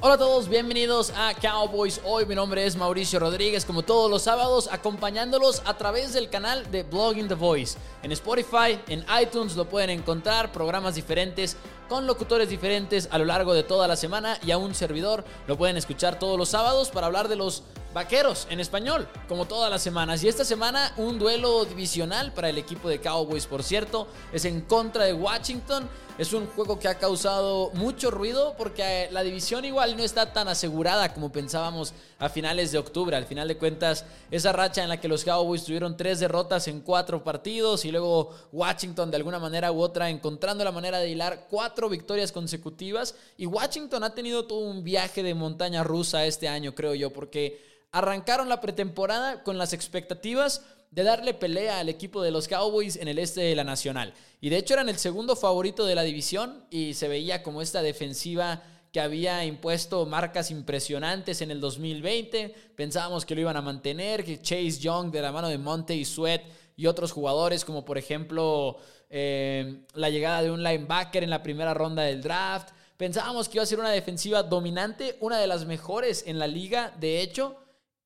Hola 0.00 0.14
a 0.14 0.18
todos, 0.18 0.48
bienvenidos 0.48 1.12
a 1.16 1.34
Cowboys. 1.34 2.00
Hoy 2.04 2.24
mi 2.24 2.36
nombre 2.36 2.64
es 2.64 2.76
Mauricio 2.76 3.18
Rodríguez, 3.18 3.64
como 3.64 3.82
todos 3.82 4.08
los 4.08 4.22
sábados, 4.22 4.68
acompañándolos 4.70 5.60
a 5.64 5.76
través 5.76 6.12
del 6.12 6.30
canal 6.30 6.70
de 6.70 6.84
Blogging 6.84 7.26
The 7.26 7.34
Voice. 7.34 7.76
En 8.04 8.12
Spotify, 8.12 8.78
en 8.86 9.04
iTunes 9.20 9.56
lo 9.56 9.68
pueden 9.68 9.90
encontrar, 9.90 10.52
programas 10.52 10.94
diferentes 10.94 11.56
con 11.88 12.06
locutores 12.06 12.48
diferentes 12.48 13.08
a 13.10 13.18
lo 13.18 13.24
largo 13.24 13.52
de 13.54 13.64
toda 13.64 13.88
la 13.88 13.96
semana 13.96 14.38
y 14.46 14.52
a 14.52 14.58
un 14.58 14.72
servidor 14.72 15.24
lo 15.48 15.58
pueden 15.58 15.76
escuchar 15.76 16.16
todos 16.16 16.38
los 16.38 16.50
sábados 16.50 16.90
para 16.90 17.08
hablar 17.08 17.26
de 17.26 17.34
los 17.34 17.64
vaqueros 17.92 18.46
en 18.50 18.60
español, 18.60 19.08
como 19.26 19.46
todas 19.46 19.68
las 19.68 19.82
semanas. 19.82 20.22
Y 20.22 20.28
esta 20.28 20.44
semana 20.44 20.92
un 20.96 21.18
duelo 21.18 21.64
divisional 21.64 22.32
para 22.32 22.50
el 22.50 22.58
equipo 22.58 22.88
de 22.88 23.00
Cowboys, 23.00 23.46
por 23.46 23.64
cierto, 23.64 24.06
es 24.32 24.44
en 24.44 24.60
contra 24.60 25.06
de 25.06 25.12
Washington. 25.14 25.88
Es 26.18 26.32
un 26.32 26.48
juego 26.48 26.80
que 26.80 26.88
ha 26.88 26.98
causado 26.98 27.70
mucho 27.74 28.10
ruido 28.10 28.56
porque 28.58 29.04
eh, 29.04 29.08
la 29.12 29.22
división 29.22 29.64
igual 29.64 29.96
no 29.96 30.02
está 30.02 30.32
tan 30.32 30.48
asegurada 30.48 31.14
como 31.14 31.30
pensábamos 31.30 31.94
a 32.18 32.28
finales 32.28 32.72
de 32.72 32.78
octubre. 32.78 33.16
Al 33.16 33.26
final 33.26 33.46
de 33.46 33.56
cuentas, 33.56 34.04
esa 34.28 34.50
racha 34.50 34.82
en 34.82 34.88
la 34.88 35.00
que 35.00 35.06
los 35.06 35.22
Cowboys 35.22 35.62
tuvieron 35.62 35.96
tres 35.96 36.18
derrotas 36.18 36.66
en 36.66 36.80
cuatro 36.80 37.22
partidos 37.22 37.84
y 37.84 37.92
luego 37.92 38.34
Washington 38.50 39.12
de 39.12 39.16
alguna 39.16 39.38
manera 39.38 39.70
u 39.70 39.80
otra 39.80 40.10
encontrando 40.10 40.64
la 40.64 40.72
manera 40.72 40.98
de 40.98 41.08
hilar 41.08 41.46
cuatro 41.48 41.88
victorias 41.88 42.32
consecutivas. 42.32 43.14
Y 43.36 43.46
Washington 43.46 44.02
ha 44.02 44.12
tenido 44.12 44.44
todo 44.44 44.58
un 44.58 44.82
viaje 44.82 45.22
de 45.22 45.36
montaña 45.36 45.84
rusa 45.84 46.26
este 46.26 46.48
año, 46.48 46.74
creo 46.74 46.96
yo, 46.96 47.12
porque 47.12 47.64
arrancaron 47.92 48.48
la 48.48 48.60
pretemporada 48.60 49.44
con 49.44 49.56
las 49.56 49.72
expectativas 49.72 50.62
de 50.90 51.02
darle 51.02 51.34
pelea 51.34 51.80
al 51.80 51.88
equipo 51.88 52.22
de 52.22 52.30
los 52.30 52.48
Cowboys 52.48 52.96
en 52.96 53.08
el 53.08 53.18
este 53.18 53.42
de 53.42 53.56
la 53.56 53.64
Nacional. 53.64 54.14
Y 54.40 54.48
de 54.48 54.56
hecho 54.56 54.74
eran 54.74 54.88
el 54.88 54.98
segundo 54.98 55.36
favorito 55.36 55.84
de 55.84 55.94
la 55.94 56.02
división 56.02 56.64
y 56.70 56.94
se 56.94 57.08
veía 57.08 57.42
como 57.42 57.62
esta 57.62 57.82
defensiva 57.82 58.62
que 58.92 59.00
había 59.00 59.44
impuesto 59.44 60.06
marcas 60.06 60.50
impresionantes 60.50 61.42
en 61.42 61.50
el 61.50 61.60
2020. 61.60 62.54
Pensábamos 62.74 63.26
que 63.26 63.34
lo 63.34 63.42
iban 63.42 63.56
a 63.56 63.62
mantener, 63.62 64.24
que 64.24 64.40
Chase 64.40 64.78
Young 64.78 65.10
de 65.10 65.20
la 65.20 65.32
mano 65.32 65.48
de 65.48 65.58
Monte 65.58 65.94
y 65.94 66.04
Sweat 66.04 66.42
y 66.76 66.86
otros 66.86 67.12
jugadores 67.12 67.64
como 67.64 67.84
por 67.84 67.98
ejemplo 67.98 68.78
eh, 69.10 69.82
la 69.94 70.10
llegada 70.10 70.42
de 70.42 70.50
un 70.50 70.62
linebacker 70.62 71.22
en 71.22 71.30
la 71.30 71.42
primera 71.42 71.74
ronda 71.74 72.02
del 72.02 72.22
draft. 72.22 72.70
Pensábamos 72.96 73.48
que 73.48 73.58
iba 73.58 73.62
a 73.62 73.66
ser 73.66 73.78
una 73.78 73.90
defensiva 73.90 74.42
dominante, 74.42 75.16
una 75.20 75.38
de 75.38 75.46
las 75.46 75.66
mejores 75.66 76.24
en 76.26 76.38
la 76.38 76.46
liga, 76.46 76.94
de 76.98 77.20
hecho. 77.20 77.56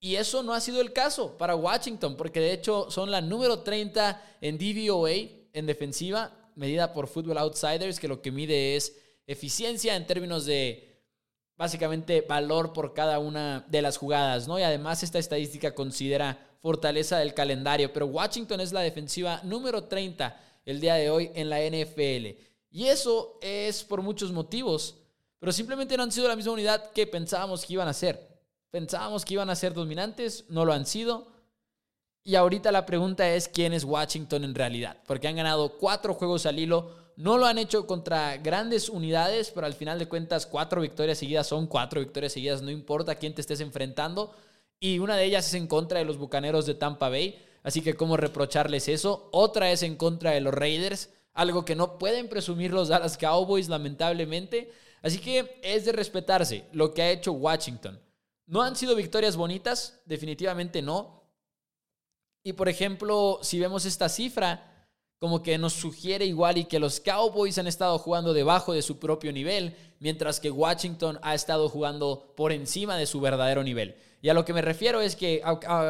Y 0.04 0.16
eso 0.16 0.42
no 0.42 0.52
ha 0.52 0.60
sido 0.60 0.80
el 0.80 0.92
caso 0.92 1.38
para 1.38 1.54
Washington, 1.54 2.16
porque 2.16 2.40
de 2.40 2.52
hecho 2.52 2.90
son 2.90 3.12
la 3.12 3.20
número 3.20 3.60
30 3.60 4.20
en 4.40 4.58
DVOA, 4.58 5.12
en 5.52 5.64
defensiva, 5.64 6.32
medida 6.56 6.92
por 6.92 7.06
Football 7.06 7.38
Outsiders, 7.38 8.00
que 8.00 8.08
lo 8.08 8.20
que 8.20 8.32
mide 8.32 8.74
es 8.74 8.96
eficiencia 9.28 9.94
en 9.94 10.04
términos 10.04 10.44
de 10.44 10.98
básicamente 11.56 12.22
valor 12.22 12.72
por 12.72 12.94
cada 12.94 13.20
una 13.20 13.64
de 13.68 13.80
las 13.80 13.96
jugadas, 13.96 14.48
¿no? 14.48 14.58
Y 14.58 14.64
además 14.64 15.04
esta 15.04 15.20
estadística 15.20 15.72
considera 15.72 16.48
fortaleza 16.58 17.18
del 17.18 17.32
calendario, 17.32 17.92
pero 17.92 18.06
Washington 18.06 18.60
es 18.60 18.72
la 18.72 18.80
defensiva 18.80 19.40
número 19.44 19.84
30 19.84 20.36
el 20.66 20.80
día 20.80 20.94
de 20.94 21.10
hoy 21.10 21.30
en 21.36 21.48
la 21.48 21.60
NFL. 21.60 22.40
Y 22.72 22.86
eso 22.86 23.38
es 23.40 23.84
por 23.84 24.02
muchos 24.02 24.32
motivos, 24.32 24.96
pero 25.38 25.52
simplemente 25.52 25.96
no 25.96 26.02
han 26.02 26.10
sido 26.10 26.26
la 26.26 26.34
misma 26.34 26.54
unidad 26.54 26.90
que 26.90 27.06
pensábamos 27.06 27.64
que 27.64 27.74
iban 27.74 27.86
a 27.86 27.92
ser. 27.92 28.31
Pensábamos 28.72 29.26
que 29.26 29.34
iban 29.34 29.50
a 29.50 29.54
ser 29.54 29.74
dominantes, 29.74 30.46
no 30.48 30.64
lo 30.64 30.72
han 30.72 30.86
sido. 30.86 31.28
Y 32.24 32.36
ahorita 32.36 32.72
la 32.72 32.86
pregunta 32.86 33.28
es 33.28 33.46
quién 33.46 33.74
es 33.74 33.84
Washington 33.84 34.44
en 34.44 34.54
realidad, 34.54 34.96
porque 35.06 35.28
han 35.28 35.36
ganado 35.36 35.76
cuatro 35.76 36.14
juegos 36.14 36.46
al 36.46 36.58
hilo, 36.58 36.90
no 37.16 37.36
lo 37.36 37.44
han 37.44 37.58
hecho 37.58 37.86
contra 37.86 38.38
grandes 38.38 38.88
unidades, 38.88 39.50
pero 39.54 39.66
al 39.66 39.74
final 39.74 39.98
de 39.98 40.08
cuentas 40.08 40.46
cuatro 40.46 40.80
victorias 40.80 41.18
seguidas 41.18 41.46
son 41.46 41.66
cuatro 41.66 42.00
victorias 42.00 42.32
seguidas, 42.32 42.62
no 42.62 42.70
importa 42.70 43.16
quién 43.16 43.34
te 43.34 43.42
estés 43.42 43.60
enfrentando. 43.60 44.34
Y 44.80 45.00
una 45.00 45.16
de 45.16 45.24
ellas 45.26 45.46
es 45.46 45.54
en 45.54 45.66
contra 45.66 45.98
de 45.98 46.06
los 46.06 46.16
Bucaneros 46.16 46.64
de 46.64 46.74
Tampa 46.74 47.10
Bay, 47.10 47.44
así 47.64 47.82
que 47.82 47.94
cómo 47.94 48.16
reprocharles 48.16 48.88
eso. 48.88 49.28
Otra 49.32 49.70
es 49.70 49.82
en 49.82 49.96
contra 49.96 50.30
de 50.30 50.40
los 50.40 50.54
Raiders, 50.54 51.10
algo 51.34 51.66
que 51.66 51.76
no 51.76 51.98
pueden 51.98 52.30
presumir 52.30 52.72
los 52.72 52.88
Dallas 52.88 53.18
Cowboys 53.18 53.68
lamentablemente. 53.68 54.72
Así 55.02 55.18
que 55.18 55.60
es 55.62 55.84
de 55.84 55.92
respetarse 55.92 56.64
lo 56.72 56.94
que 56.94 57.02
ha 57.02 57.10
hecho 57.10 57.32
Washington. 57.32 58.00
No 58.52 58.60
han 58.60 58.76
sido 58.76 58.94
victorias 58.94 59.34
bonitas, 59.34 60.02
definitivamente 60.04 60.82
no. 60.82 61.22
Y 62.44 62.52
por 62.52 62.68
ejemplo, 62.68 63.38
si 63.40 63.58
vemos 63.58 63.86
esta 63.86 64.10
cifra, 64.10 64.90
como 65.18 65.42
que 65.42 65.56
nos 65.56 65.72
sugiere 65.72 66.26
igual 66.26 66.58
y 66.58 66.66
que 66.66 66.78
los 66.78 67.00
Cowboys 67.00 67.56
han 67.56 67.66
estado 67.66 67.98
jugando 67.98 68.34
debajo 68.34 68.74
de 68.74 68.82
su 68.82 68.98
propio 68.98 69.32
nivel, 69.32 69.74
mientras 70.00 70.38
que 70.38 70.50
Washington 70.50 71.18
ha 71.22 71.34
estado 71.34 71.70
jugando 71.70 72.34
por 72.36 72.52
encima 72.52 72.98
de 72.98 73.06
su 73.06 73.22
verdadero 73.22 73.64
nivel. 73.64 73.96
Y 74.20 74.28
a 74.28 74.34
lo 74.34 74.44
que 74.44 74.52
me 74.52 74.60
refiero 74.60 75.00
es 75.00 75.16
que 75.16 75.42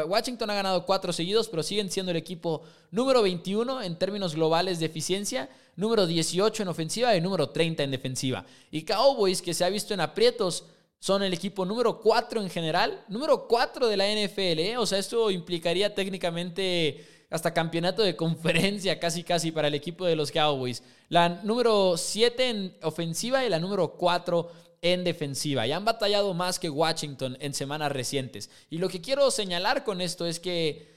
Washington 0.06 0.50
ha 0.50 0.54
ganado 0.54 0.86
cuatro 0.86 1.12
seguidos, 1.12 1.48
pero 1.48 1.64
siguen 1.64 1.90
siendo 1.90 2.12
el 2.12 2.16
equipo 2.16 2.62
número 2.92 3.22
21 3.22 3.82
en 3.82 3.98
términos 3.98 4.36
globales 4.36 4.78
de 4.78 4.86
eficiencia, 4.86 5.50
número 5.74 6.06
18 6.06 6.62
en 6.62 6.68
ofensiva 6.68 7.16
y 7.16 7.20
número 7.20 7.50
30 7.50 7.82
en 7.82 7.90
defensiva. 7.90 8.46
Y 8.70 8.84
Cowboys, 8.84 9.42
que 9.42 9.52
se 9.52 9.64
ha 9.64 9.68
visto 9.68 9.94
en 9.94 10.00
aprietos, 10.00 10.66
son 11.02 11.24
el 11.24 11.34
equipo 11.34 11.64
número 11.64 12.00
4 12.00 12.40
en 12.40 12.48
general, 12.48 13.04
número 13.08 13.48
4 13.48 13.88
de 13.88 13.96
la 13.96 14.04
NFL, 14.06 14.60
¿eh? 14.60 14.76
o 14.78 14.86
sea, 14.86 15.00
esto 15.00 15.32
implicaría 15.32 15.92
técnicamente 15.92 17.24
hasta 17.28 17.52
campeonato 17.52 18.02
de 18.02 18.14
conferencia 18.24 19.00
casi 19.00 19.24
casi 19.24 19.50
para 19.50 19.66
el 19.66 19.74
equipo 19.74 20.06
de 20.06 20.14
los 20.14 20.30
Cowboys. 20.30 20.84
La 21.08 21.40
número 21.42 21.96
7 21.96 22.50
en 22.50 22.76
ofensiva 22.82 23.44
y 23.44 23.48
la 23.48 23.58
número 23.58 23.94
4 23.94 24.52
en 24.80 25.02
defensiva. 25.02 25.66
Y 25.66 25.72
han 25.72 25.84
batallado 25.84 26.34
más 26.34 26.60
que 26.60 26.70
Washington 26.70 27.36
en 27.40 27.52
semanas 27.52 27.90
recientes. 27.90 28.48
Y 28.70 28.78
lo 28.78 28.88
que 28.88 29.00
quiero 29.00 29.28
señalar 29.32 29.82
con 29.82 30.00
esto 30.00 30.24
es 30.24 30.38
que 30.38 30.91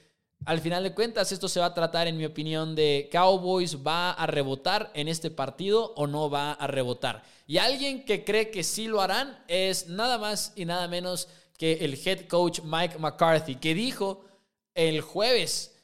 al 0.46 0.60
final 0.60 0.84
de 0.84 0.94
cuentas, 0.94 1.32
esto 1.32 1.48
se 1.48 1.58
va 1.58 1.66
a 1.66 1.74
tratar, 1.74 2.06
en 2.06 2.16
mi 2.16 2.24
opinión, 2.24 2.76
de 2.76 3.08
Cowboys 3.10 3.84
va 3.84 4.12
a 4.12 4.26
rebotar 4.28 4.92
en 4.94 5.08
este 5.08 5.30
partido 5.30 5.92
o 5.96 6.06
no 6.06 6.30
va 6.30 6.52
a 6.52 6.68
rebotar. 6.68 7.24
Y 7.48 7.58
alguien 7.58 8.04
que 8.04 8.24
cree 8.24 8.52
que 8.52 8.62
sí 8.62 8.86
lo 8.86 9.00
harán 9.00 9.42
es 9.48 9.88
nada 9.88 10.18
más 10.18 10.52
y 10.54 10.64
nada 10.64 10.86
menos 10.86 11.28
que 11.58 11.84
el 11.84 11.94
head 11.94 12.28
coach 12.28 12.60
Mike 12.62 12.96
McCarthy, 12.98 13.56
que 13.56 13.74
dijo 13.74 14.24
el 14.74 15.00
jueves 15.00 15.74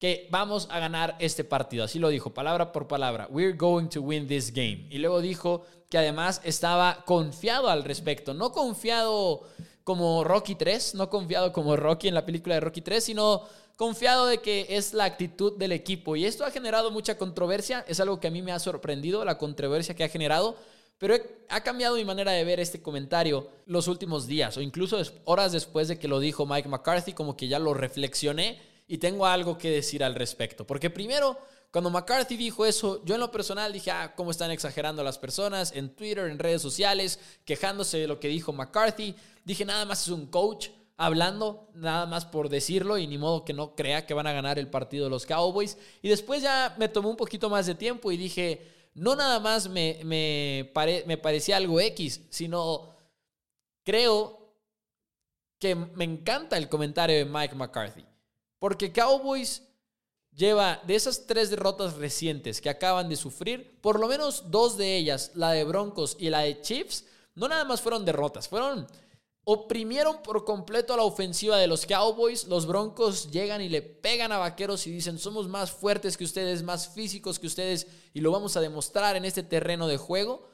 que 0.00 0.26
vamos 0.32 0.66
a 0.70 0.80
ganar 0.80 1.14
este 1.20 1.44
partido. 1.44 1.84
Así 1.84 2.00
lo 2.00 2.08
dijo, 2.08 2.34
palabra 2.34 2.72
por 2.72 2.88
palabra. 2.88 3.28
We're 3.30 3.56
going 3.56 3.86
to 3.86 4.00
win 4.00 4.26
this 4.26 4.52
game. 4.52 4.88
Y 4.90 4.98
luego 4.98 5.20
dijo 5.20 5.64
que 5.88 5.98
además 5.98 6.40
estaba 6.42 7.04
confiado 7.04 7.70
al 7.70 7.84
respecto. 7.84 8.34
No 8.34 8.50
confiado 8.50 9.44
como 9.88 10.22
Rocky 10.22 10.54
3, 10.54 10.96
no 10.96 11.08
confiado 11.08 11.50
como 11.50 11.74
Rocky 11.74 12.08
en 12.08 12.14
la 12.14 12.26
película 12.26 12.56
de 12.56 12.60
Rocky 12.60 12.82
3, 12.82 13.02
sino 13.02 13.44
confiado 13.74 14.26
de 14.26 14.36
que 14.36 14.66
es 14.68 14.92
la 14.92 15.04
actitud 15.04 15.56
del 15.56 15.72
equipo. 15.72 16.14
Y 16.14 16.26
esto 16.26 16.44
ha 16.44 16.50
generado 16.50 16.90
mucha 16.90 17.16
controversia, 17.16 17.86
es 17.88 17.98
algo 17.98 18.20
que 18.20 18.28
a 18.28 18.30
mí 18.30 18.42
me 18.42 18.52
ha 18.52 18.58
sorprendido, 18.58 19.24
la 19.24 19.38
controversia 19.38 19.96
que 19.96 20.04
ha 20.04 20.10
generado, 20.10 20.56
pero 20.98 21.14
ha 21.48 21.62
cambiado 21.62 21.96
mi 21.96 22.04
manera 22.04 22.32
de 22.32 22.44
ver 22.44 22.60
este 22.60 22.82
comentario 22.82 23.48
los 23.64 23.88
últimos 23.88 24.26
días, 24.26 24.58
o 24.58 24.60
incluso 24.60 25.00
horas 25.24 25.52
después 25.52 25.88
de 25.88 25.98
que 25.98 26.06
lo 26.06 26.20
dijo 26.20 26.44
Mike 26.44 26.68
McCarthy, 26.68 27.14
como 27.14 27.34
que 27.34 27.48
ya 27.48 27.58
lo 27.58 27.72
reflexioné 27.72 28.60
y 28.88 28.98
tengo 28.98 29.24
algo 29.24 29.56
que 29.56 29.70
decir 29.70 30.04
al 30.04 30.14
respecto. 30.14 30.66
Porque 30.66 30.90
primero, 30.90 31.38
cuando 31.70 31.90
McCarthy 31.90 32.36
dijo 32.36 32.64
eso, 32.64 33.04
yo 33.04 33.14
en 33.14 33.20
lo 33.20 33.30
personal 33.30 33.72
dije, 33.72 33.90
ah, 33.90 34.14
cómo 34.16 34.30
están 34.30 34.50
exagerando 34.50 35.04
las 35.04 35.18
personas 35.18 35.72
en 35.72 35.94
Twitter, 35.94 36.26
en 36.28 36.38
redes 36.38 36.62
sociales, 36.62 37.20
quejándose 37.44 37.98
de 37.98 38.08
lo 38.08 38.18
que 38.18 38.28
dijo 38.28 38.52
McCarthy. 38.52 39.14
Dije, 39.44 39.66
nada 39.66 39.84
más 39.84 40.02
es 40.02 40.08
un 40.08 40.26
coach 40.26 40.70
hablando, 40.96 41.68
nada 41.74 42.06
más 42.06 42.24
por 42.24 42.48
decirlo, 42.48 42.96
y 42.96 43.06
ni 43.06 43.18
modo 43.18 43.44
que 43.44 43.52
no 43.52 43.76
crea 43.76 44.06
que 44.06 44.14
van 44.14 44.26
a 44.26 44.32
ganar 44.32 44.58
el 44.58 44.68
partido 44.68 45.04
de 45.04 45.10
los 45.10 45.26
Cowboys. 45.26 45.76
Y 46.00 46.08
después 46.08 46.42
ya 46.42 46.74
me 46.78 46.88
tomó 46.88 47.10
un 47.10 47.16
poquito 47.16 47.50
más 47.50 47.66
de 47.66 47.74
tiempo 47.74 48.10
y 48.10 48.16
dije, 48.16 48.66
no 48.94 49.14
nada 49.14 49.38
más 49.38 49.68
me, 49.68 50.00
me, 50.04 50.72
me 51.06 51.18
parecía 51.18 51.58
algo 51.58 51.80
X, 51.80 52.22
sino 52.30 52.96
creo 53.84 54.54
que 55.58 55.74
me 55.74 56.04
encanta 56.04 56.56
el 56.56 56.68
comentario 56.68 57.16
de 57.16 57.26
Mike 57.26 57.54
McCarthy. 57.54 58.06
Porque 58.58 58.90
Cowboys 58.90 59.67
lleva 60.38 60.80
de 60.86 60.94
esas 60.94 61.26
tres 61.26 61.50
derrotas 61.50 61.96
recientes 61.96 62.60
que 62.60 62.70
acaban 62.70 63.08
de 63.08 63.16
sufrir, 63.16 63.78
por 63.80 63.98
lo 63.98 64.06
menos 64.06 64.50
dos 64.50 64.78
de 64.78 64.96
ellas, 64.96 65.32
la 65.34 65.50
de 65.50 65.64
Broncos 65.64 66.16
y 66.18 66.30
la 66.30 66.40
de 66.40 66.62
Chiefs, 66.62 67.04
no 67.34 67.48
nada 67.48 67.64
más 67.64 67.80
fueron 67.80 68.04
derrotas, 68.04 68.48
fueron 68.48 68.86
oprimieron 69.50 70.20
por 70.22 70.44
completo 70.44 70.92
a 70.92 70.98
la 70.98 71.04
ofensiva 71.04 71.56
de 71.56 71.66
los 71.66 71.86
Cowboys. 71.86 72.46
Los 72.48 72.66
Broncos 72.66 73.30
llegan 73.30 73.62
y 73.62 73.70
le 73.70 73.80
pegan 73.80 74.30
a 74.30 74.36
Vaqueros 74.36 74.86
y 74.86 74.90
dicen, 74.90 75.18
somos 75.18 75.48
más 75.48 75.72
fuertes 75.72 76.18
que 76.18 76.24
ustedes, 76.24 76.62
más 76.62 76.90
físicos 76.90 77.38
que 77.38 77.46
ustedes 77.46 77.86
y 78.12 78.20
lo 78.20 78.30
vamos 78.30 78.58
a 78.58 78.60
demostrar 78.60 79.16
en 79.16 79.24
este 79.24 79.42
terreno 79.42 79.88
de 79.88 79.96
juego. 79.96 80.50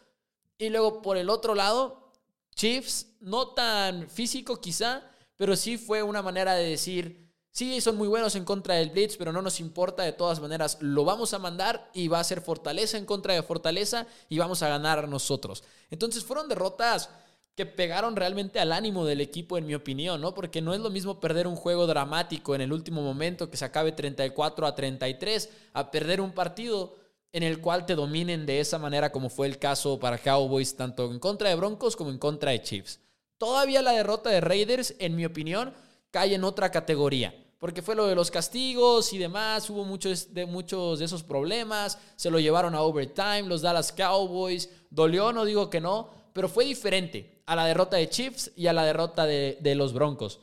Y 0.58 0.68
luego 0.68 1.02
por 1.02 1.16
el 1.16 1.28
otro 1.28 1.56
lado, 1.56 2.12
Chiefs, 2.54 3.08
no 3.18 3.48
tan 3.48 4.08
físico 4.08 4.60
quizá, 4.60 5.10
pero 5.34 5.56
sí 5.56 5.76
fue 5.76 6.04
una 6.04 6.22
manera 6.22 6.54
de 6.54 6.70
decir, 6.70 7.23
sí, 7.54 7.80
son 7.80 7.96
muy 7.96 8.08
buenos 8.08 8.34
en 8.34 8.44
contra 8.44 8.74
del 8.74 8.90
Blitz, 8.90 9.16
pero 9.16 9.32
no 9.32 9.40
nos 9.40 9.60
importa, 9.60 10.02
de 10.02 10.12
todas 10.12 10.40
maneras 10.40 10.76
lo 10.80 11.04
vamos 11.04 11.32
a 11.32 11.38
mandar 11.38 11.88
y 11.94 12.08
va 12.08 12.20
a 12.20 12.24
ser 12.24 12.42
fortaleza 12.42 12.98
en 12.98 13.06
contra 13.06 13.32
de 13.32 13.42
fortaleza 13.42 14.06
y 14.28 14.38
vamos 14.38 14.62
a 14.62 14.68
ganar 14.68 15.08
nosotros. 15.08 15.64
Entonces 15.90 16.24
fueron 16.24 16.48
derrotas 16.48 17.08
que 17.54 17.64
pegaron 17.64 18.16
realmente 18.16 18.58
al 18.58 18.72
ánimo 18.72 19.04
del 19.04 19.20
equipo, 19.20 19.56
en 19.56 19.66
mi 19.66 19.76
opinión, 19.76 20.20
¿no? 20.20 20.34
Porque 20.34 20.60
no 20.60 20.74
es 20.74 20.80
lo 20.80 20.90
mismo 20.90 21.20
perder 21.20 21.46
un 21.46 21.54
juego 21.54 21.86
dramático 21.86 22.54
en 22.56 22.60
el 22.60 22.72
último 22.72 23.00
momento 23.00 23.48
que 23.48 23.56
se 23.56 23.64
acabe 23.64 23.92
34 23.92 24.66
a 24.66 24.74
33 24.74 25.50
a 25.72 25.90
perder 25.92 26.20
un 26.20 26.32
partido 26.32 26.96
en 27.32 27.44
el 27.44 27.60
cual 27.60 27.86
te 27.86 27.94
dominen 27.94 28.46
de 28.46 28.58
esa 28.58 28.78
manera 28.78 29.12
como 29.12 29.30
fue 29.30 29.46
el 29.46 29.58
caso 29.58 30.00
para 30.00 30.18
Cowboys, 30.18 30.76
tanto 30.76 31.10
en 31.10 31.20
contra 31.20 31.48
de 31.48 31.54
Broncos 31.54 31.94
como 31.94 32.10
en 32.10 32.18
contra 32.18 32.50
de 32.50 32.62
Chiefs. 32.62 33.00
Todavía 33.38 33.82
la 33.82 33.92
derrota 33.92 34.30
de 34.30 34.40
Raiders, 34.40 34.94
en 34.98 35.14
mi 35.14 35.24
opinión, 35.24 35.72
cae 36.10 36.34
en 36.34 36.44
otra 36.44 36.70
categoría. 36.70 37.34
Porque 37.64 37.80
fue 37.80 37.94
lo 37.94 38.06
de 38.06 38.14
los 38.14 38.30
castigos 38.30 39.14
y 39.14 39.16
demás, 39.16 39.70
hubo 39.70 39.86
muchos 39.86 40.34
de, 40.34 40.44
muchos 40.44 40.98
de 40.98 41.06
esos 41.06 41.22
problemas, 41.22 41.98
se 42.14 42.30
lo 42.30 42.38
llevaron 42.38 42.74
a 42.74 42.82
overtime, 42.82 43.44
los 43.44 43.62
Dallas 43.62 43.90
Cowboys, 43.90 44.68
dolió, 44.90 45.32
no 45.32 45.46
digo 45.46 45.70
que 45.70 45.80
no, 45.80 46.10
pero 46.34 46.46
fue 46.50 46.66
diferente 46.66 47.40
a 47.46 47.56
la 47.56 47.64
derrota 47.64 47.96
de 47.96 48.10
Chiefs 48.10 48.52
y 48.54 48.66
a 48.66 48.74
la 48.74 48.84
derrota 48.84 49.24
de, 49.24 49.74
los 49.76 49.94
Broncos. 49.94 50.40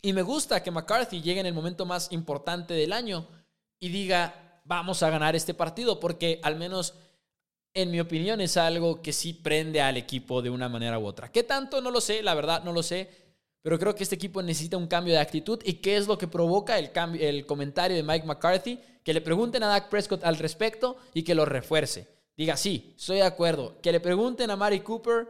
Y 0.00 0.14
me 0.14 0.22
gusta 0.22 0.62
que 0.62 0.70
McCarthy 0.70 1.20
llegue 1.20 1.40
en 1.40 1.44
el 1.44 1.52
momento 1.52 1.84
más 1.84 2.10
importante 2.10 2.72
del 2.72 2.94
año 2.94 3.28
y 3.78 3.90
diga, 3.90 4.62
vamos 4.64 5.02
a 5.02 5.10
ganar 5.10 5.36
este 5.36 5.52
partido, 5.52 6.00
porque 6.00 6.40
al 6.42 6.56
menos 6.56 6.94
en 7.74 7.90
mi 7.90 8.00
opinión 8.00 8.40
es 8.40 8.56
algo 8.56 9.02
que 9.02 9.12
sí 9.12 9.34
prende 9.34 9.82
al 9.82 9.98
equipo 9.98 10.40
de 10.40 10.48
una 10.48 10.70
manera 10.70 10.98
u 10.98 11.04
otra. 11.04 11.30
¿Qué 11.30 11.42
tanto? 11.42 11.82
No 11.82 11.90
lo 11.90 12.00
sé, 12.00 12.22
la 12.22 12.32
verdad 12.32 12.64
no 12.64 12.72
lo 12.72 12.82
sé, 12.82 13.25
pero 13.66 13.80
creo 13.80 13.96
que 13.96 14.04
este 14.04 14.14
equipo 14.14 14.40
necesita 14.44 14.76
un 14.76 14.86
cambio 14.86 15.12
de 15.12 15.18
actitud 15.18 15.58
y 15.64 15.80
qué 15.80 15.96
es 15.96 16.06
lo 16.06 16.16
que 16.16 16.28
provoca 16.28 16.78
el, 16.78 16.92
cambio, 16.92 17.28
el 17.28 17.46
comentario 17.46 17.96
de 17.96 18.04
Mike 18.04 18.24
McCarthy, 18.24 18.78
que 19.02 19.12
le 19.12 19.20
pregunten 19.20 19.60
a 19.64 19.66
Dak 19.66 19.88
Prescott 19.88 20.22
al 20.22 20.36
respecto 20.36 20.96
y 21.12 21.24
que 21.24 21.34
lo 21.34 21.44
refuerce. 21.44 22.06
Diga, 22.36 22.56
sí, 22.56 22.94
estoy 22.96 23.16
de 23.16 23.24
acuerdo. 23.24 23.80
Que 23.82 23.90
le 23.90 23.98
pregunten 23.98 24.52
a 24.52 24.56
Mari 24.56 24.82
Cooper 24.82 25.26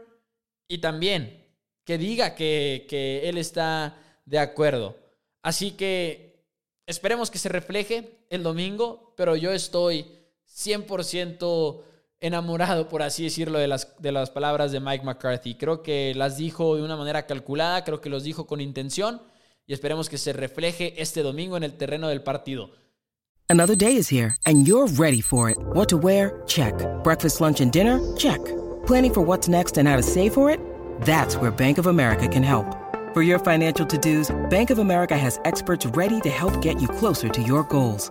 y 0.69 0.77
también 0.77 1.47
que 1.83 1.97
diga 1.97 2.35
que, 2.35 3.23
él 3.25 3.38
está 3.38 3.97
de 4.27 4.38
acuerdo. 4.38 4.99
Así 5.41 5.71
que 5.71 6.44
esperemos 6.85 7.31
que 7.31 7.38
se 7.38 7.49
refleje 7.49 8.19
el 8.29 8.43
domingo, 8.43 9.15
pero 9.17 9.35
yo 9.37 9.50
estoy 9.50 10.05
100% 10.47 11.83
enamorado, 12.20 12.88
por 12.88 13.02
así 13.02 13.24
decirlo, 13.24 13.58
de 13.58 13.68
las, 13.68 13.94
de 13.98 14.12
las 14.12 14.30
palabras 14.30 14.72
de 14.72 14.80
Mike 14.80 15.04
McCarthy. 15.04 15.54
Creo 15.54 15.82
que 15.82 16.14
las 16.14 16.36
dijo 16.36 16.76
de 16.76 16.82
una 16.82 16.96
manera 16.96 17.26
calculada, 17.26 17.84
creo 17.84 18.00
que 18.00 18.08
los 18.08 18.24
dijo 18.24 18.46
con 18.46 18.60
intención 18.60 19.22
y 19.66 19.72
esperemos 19.72 20.08
que 20.08 20.18
se 20.18 20.32
refleje 20.32 21.00
este 21.00 21.22
domingo 21.22 21.56
en 21.56 21.64
el 21.64 21.74
terreno 21.74 22.08
del 22.08 22.22
partido. 22.22 22.70
Another 23.48 23.76
day 23.76 23.96
is 23.96 24.10
here 24.10 24.34
and 24.44 24.66
you're 24.66 24.92
ready 24.98 25.20
for 25.20 25.50
it. 25.50 25.56
What 25.74 25.88
to 25.88 25.96
wear? 25.96 26.42
Check. 26.46 26.74
Breakfast, 27.04 27.40
lunch 27.40 27.60
and 27.60 27.70
dinner? 27.70 28.00
Check. 28.16 28.40
Planning 28.86 29.12
for 29.12 29.22
what's 29.22 29.48
next 29.48 29.78
and 29.78 29.88
how 29.88 29.96
to 29.96 30.02
save 30.02 30.32
for 30.32 30.50
it? 30.50 30.60
That's 31.02 31.36
where 31.36 31.50
Bank 31.50 31.78
of 31.78 31.86
America 31.86 32.26
can 32.26 32.42
help. 32.42 32.66
For 33.14 33.22
your 33.22 33.38
financial 33.38 33.86
to-dos, 33.86 34.34
Bank 34.50 34.70
of 34.70 34.78
America 34.78 35.16
has 35.16 35.38
experts 35.44 35.86
ready 35.94 36.20
to 36.20 36.28
help 36.28 36.60
get 36.60 36.80
you 36.80 36.88
closer 36.88 37.28
to 37.28 37.42
your 37.42 37.62
goals. 37.64 38.10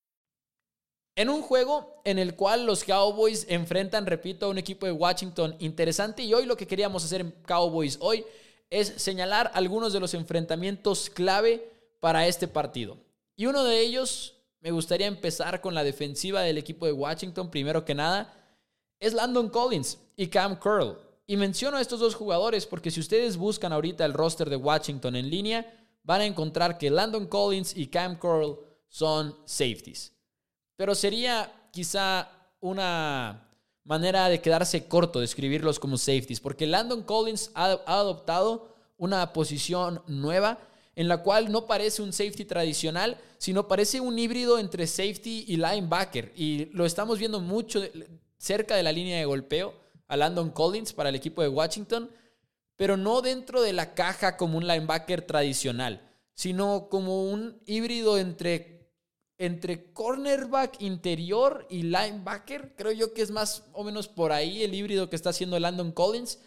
En 1.15 1.29
un 1.29 1.41
juego 1.41 2.01
en 2.05 2.19
el 2.19 2.35
cual 2.35 2.65
los 2.65 2.83
Cowboys 2.85 3.45
enfrentan, 3.49 4.05
repito, 4.05 4.45
a 4.45 4.49
un 4.49 4.57
equipo 4.57 4.85
de 4.85 4.93
Washington 4.93 5.55
interesante 5.59 6.23
y 6.23 6.33
hoy 6.33 6.45
lo 6.45 6.55
que 6.55 6.67
queríamos 6.67 7.03
hacer 7.03 7.21
en 7.21 7.31
Cowboys 7.45 7.97
hoy 7.99 8.25
es 8.69 8.93
señalar 8.95 9.51
algunos 9.53 9.91
de 9.91 9.99
los 9.99 10.13
enfrentamientos 10.13 11.09
clave 11.09 11.69
para 11.99 12.27
este 12.27 12.47
partido. 12.47 12.97
Y 13.35 13.45
uno 13.45 13.65
de 13.65 13.81
ellos, 13.81 14.35
me 14.61 14.71
gustaría 14.71 15.07
empezar 15.07 15.59
con 15.59 15.73
la 15.73 15.83
defensiva 15.83 16.41
del 16.41 16.57
equipo 16.57 16.85
de 16.85 16.93
Washington, 16.93 17.51
primero 17.51 17.83
que 17.83 17.93
nada, 17.93 18.33
es 18.97 19.13
Landon 19.13 19.49
Collins 19.49 19.97
y 20.15 20.27
Cam 20.27 20.57
Curl. 20.57 20.97
Y 21.27 21.35
menciono 21.35 21.75
a 21.75 21.81
estos 21.81 21.99
dos 21.99 22.15
jugadores 22.15 22.65
porque 22.65 22.89
si 22.89 23.01
ustedes 23.01 23.35
buscan 23.35 23.73
ahorita 23.73 24.05
el 24.05 24.13
roster 24.13 24.49
de 24.49 24.55
Washington 24.55 25.17
en 25.17 25.29
línea, 25.29 25.89
van 26.03 26.21
a 26.21 26.25
encontrar 26.25 26.77
que 26.77 26.89
Landon 26.89 27.27
Collins 27.27 27.75
y 27.75 27.87
Cam 27.87 28.17
Curl 28.17 28.57
son 28.87 29.35
safeties. 29.45 30.13
Pero 30.81 30.95
sería 30.95 31.53
quizá 31.69 32.27
una 32.59 33.47
manera 33.83 34.27
de 34.29 34.41
quedarse 34.41 34.87
corto 34.87 35.19
de 35.19 35.25
escribirlos 35.25 35.79
como 35.79 35.95
safeties, 35.95 36.39
porque 36.39 36.65
Landon 36.65 37.03
Collins 37.03 37.51
ha, 37.53 37.65
adoptado 37.85 38.75
una 38.97 39.31
posición 39.31 40.01
nueva 40.07 40.57
en 40.95 41.07
la 41.07 41.21
cual 41.21 41.51
no 41.51 41.67
parece 41.67 42.01
un 42.01 42.11
safety 42.11 42.45
tradicional, 42.45 43.19
sino 43.37 43.67
parece 43.67 44.01
un 44.01 44.17
híbrido 44.17 44.57
entre 44.57 44.87
safety 44.87 45.45
y 45.49 45.57
linebacker. 45.57 46.33
Y 46.35 46.65
lo 46.73 46.87
estamos 46.87 47.19
viendo 47.19 47.39
mucho 47.39 47.79
cerca 48.39 48.75
de 48.75 48.81
la 48.81 48.91
línea 48.91 49.19
de 49.19 49.25
golpeo 49.25 49.75
a 50.07 50.17
Landon 50.17 50.49
Collins 50.49 50.93
para 50.93 51.09
el 51.09 51.15
equipo 51.15 51.43
de 51.43 51.49
Washington, 51.49 52.09
pero 52.75 52.97
no 52.97 53.21
dentro 53.21 53.61
de 53.61 53.73
la 53.73 53.93
caja 53.93 54.35
como 54.35 54.57
un 54.57 54.65
linebacker 54.65 55.21
tradicional, 55.21 56.01
sino 56.33 56.87
como 56.89 57.25
un 57.25 57.61
híbrido 57.67 58.17
entre 58.17 58.70
entre 59.41 59.91
cornerback 59.91 60.79
interior 60.83 61.65
y 61.67 61.81
linebacker. 61.81 62.75
Creo 62.75 62.91
yo 62.91 63.11
que 63.11 63.23
es 63.23 63.31
más 63.31 63.63
o 63.73 63.83
menos 63.83 64.07
por 64.07 64.31
ahí 64.31 64.61
el 64.61 64.75
híbrido 64.75 65.09
que 65.09 65.15
está 65.15 65.31
haciendo 65.31 65.59
Landon 65.59 65.93
Collins. 65.93 66.37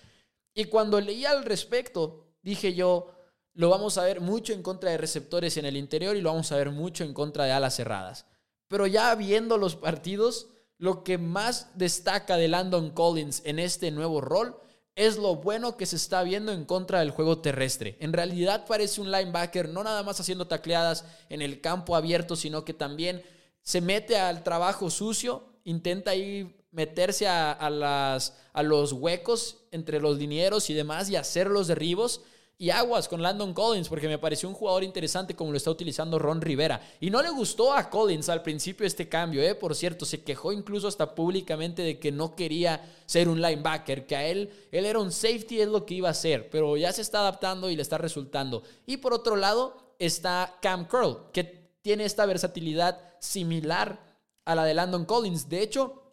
Y 0.55 0.67
cuando 0.67 1.01
leía 1.01 1.33
al 1.33 1.45
respecto, 1.45 2.29
dije 2.41 2.73
yo, 2.73 3.11
lo 3.53 3.69
vamos 3.69 3.99
a 3.99 4.05
ver 4.05 4.21
mucho 4.21 4.53
en 4.53 4.63
contra 4.63 4.91
de 4.91 4.99
receptores 4.99 5.57
en 5.57 5.65
el 5.65 5.77
interior 5.77 6.15
y 6.15 6.21
lo 6.21 6.31
vamos 6.31 6.53
a 6.53 6.57
ver 6.57 6.71
mucho 6.71 7.03
en 7.03 7.15
contra 7.15 7.47
de 7.47 7.51
alas 7.51 7.75
cerradas. 7.75 8.27
Pero 8.69 8.87
ya 8.87 9.13
viendo 9.17 9.59
los 9.59 9.75
partidos, 9.75 10.51
lo 10.79 11.03
que 11.03 11.19
más 11.19 11.77
destaca 11.77 12.37
de 12.37 12.47
Landon 12.47 12.91
Collins 12.91 13.43
en 13.45 13.59
este 13.59 13.91
nuevo 13.91 14.21
rol 14.21 14.57
es 14.97 15.17
lo 15.17 15.37
bueno 15.37 15.77
que 15.77 15.87
se 15.87 15.97
está 15.97 16.23
viendo 16.23 16.53
en 16.53 16.65
contra 16.65 17.01
del 17.01 17.11
juego 17.11 17.39
terrestre. 17.39 17.97
En 18.01 18.13
realidad 18.13 18.65
parece 18.67 19.01
un 19.01 19.11
linebacker 19.11 19.69
no 19.69 19.83
nada 19.83 20.03
más 20.03 20.21
haciendo 20.21 20.47
tacleadas 20.47 21.05
en 21.29 21.43
el 21.43 21.61
campo 21.61 21.97
abierto, 21.97 22.37
sino 22.37 22.65
que 22.65 22.75
también 22.75 23.23
se 23.63 23.81
mete 23.81 24.17
al 24.17 24.43
trabajo 24.45 24.91
sucio, 24.91 25.45
intenta 25.65 26.13
ahí 26.13 26.55
meterse 26.71 27.27
a, 27.29 27.71
las, 27.71 28.37
a 28.53 28.63
los 28.63 28.93
huecos 28.93 29.59
entre 29.71 30.01
los 30.01 30.19
linieros 30.19 30.71
y 30.71 30.75
demás 30.75 31.09
y 31.09 31.17
hacer 31.17 31.49
los 31.49 31.67
derribos. 31.67 32.23
Y 32.57 32.71
aguas 32.71 33.09
con 33.09 33.21
Landon 33.21 33.53
Collins, 33.53 33.89
porque 33.89 34.07
me 34.07 34.19
pareció 34.19 34.49
un 34.49 34.55
jugador 34.55 34.85
interesante 34.85 35.35
como 35.35 35.51
lo 35.51 35.57
está 35.57 35.73
utilizando 35.73 36.21
Ron 36.21 36.41
Rivera. 36.41 36.81
Y 37.01 37.11
no 37.11 37.21
le 37.21 37.31
gustó 37.31 37.73
a 37.73 37.91
Collins 37.91 38.29
al 38.29 38.43
principio 38.43 38.87
este 38.87 39.09
cambio, 39.09 39.43
¿eh? 39.43 39.57
por 39.57 39.75
cierto, 39.75 40.07
se 40.07 40.23
quejó 40.23 40.53
incluso 40.53 40.87
hasta 40.87 41.17
públicamente 41.17 41.83
de 41.83 41.99
que 41.99 42.13
no 42.13 42.37
quería 42.37 42.95
ser 43.07 43.29
un 43.29 43.43
linebacker, 43.43 44.07
que 44.07 44.15
a 44.15 44.25
él, 44.25 44.51
él 44.71 44.87
era 44.87 45.01
un 45.01 45.11
safety, 45.11 45.61
es 45.61 45.69
lo 45.69 45.85
que 45.85 45.95
iba 45.95 46.09
a 46.09 46.15
ser, 46.15 46.49
pero 46.49 46.77
ya 46.77 46.93
se 46.93 47.03
está 47.03 47.21
adaptando 47.21 47.71
y 47.71 47.77
le 47.77 47.83
está 47.83 47.99
resultando. 47.99 48.63
Y 48.87 48.99
por 48.99 49.13
otro 49.13 49.35
lado 49.35 49.77
está 49.99 50.59
Cam 50.63 50.87
Curl, 50.87 51.33
que 51.33 51.43
tiene 51.83 52.05
esta 52.05 52.25
versatilidad 52.25 53.01
similar 53.19 54.01
a 54.45 54.55
la 54.55 54.65
de 54.65 54.75
Landon 54.75 55.05
Collins. 55.05 55.49
De 55.49 55.61
hecho, 55.61 56.05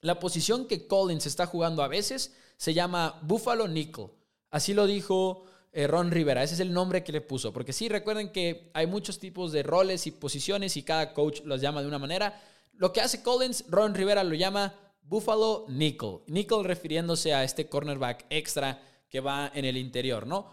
la 0.00 0.18
posición 0.18 0.66
que 0.66 0.86
Collins 0.86 1.26
está 1.26 1.46
jugando 1.46 1.82
a 1.82 1.88
veces 1.88 2.34
se 2.56 2.74
llama 2.74 3.20
Buffalo 3.22 3.68
Nickel. 3.68 4.08
Así 4.50 4.74
lo 4.74 4.86
dijo 4.86 5.44
eh, 5.72 5.86
Ron 5.86 6.10
Rivera. 6.10 6.42
Ese 6.42 6.54
es 6.54 6.60
el 6.60 6.72
nombre 6.72 7.02
que 7.02 7.12
le 7.12 7.20
puso. 7.20 7.52
Porque 7.52 7.72
sí, 7.72 7.88
recuerden 7.88 8.30
que 8.30 8.70
hay 8.74 8.86
muchos 8.86 9.18
tipos 9.18 9.52
de 9.52 9.62
roles 9.62 10.06
y 10.06 10.10
posiciones 10.10 10.76
y 10.76 10.82
cada 10.82 11.14
coach 11.14 11.40
los 11.44 11.60
llama 11.60 11.80
de 11.80 11.88
una 11.88 11.98
manera. 11.98 12.40
Lo 12.74 12.92
que 12.92 13.00
hace 13.00 13.22
Collins, 13.22 13.64
Ron 13.68 13.94
Rivera 13.94 14.22
lo 14.22 14.34
llama 14.34 14.74
Buffalo 15.02 15.66
Nickel. 15.68 16.20
Nickel 16.26 16.64
refiriéndose 16.64 17.34
a 17.34 17.44
este 17.44 17.68
cornerback 17.68 18.26
extra 18.30 18.80
que 19.08 19.20
va 19.20 19.50
en 19.54 19.64
el 19.64 19.76
interior, 19.76 20.26
¿no? 20.26 20.50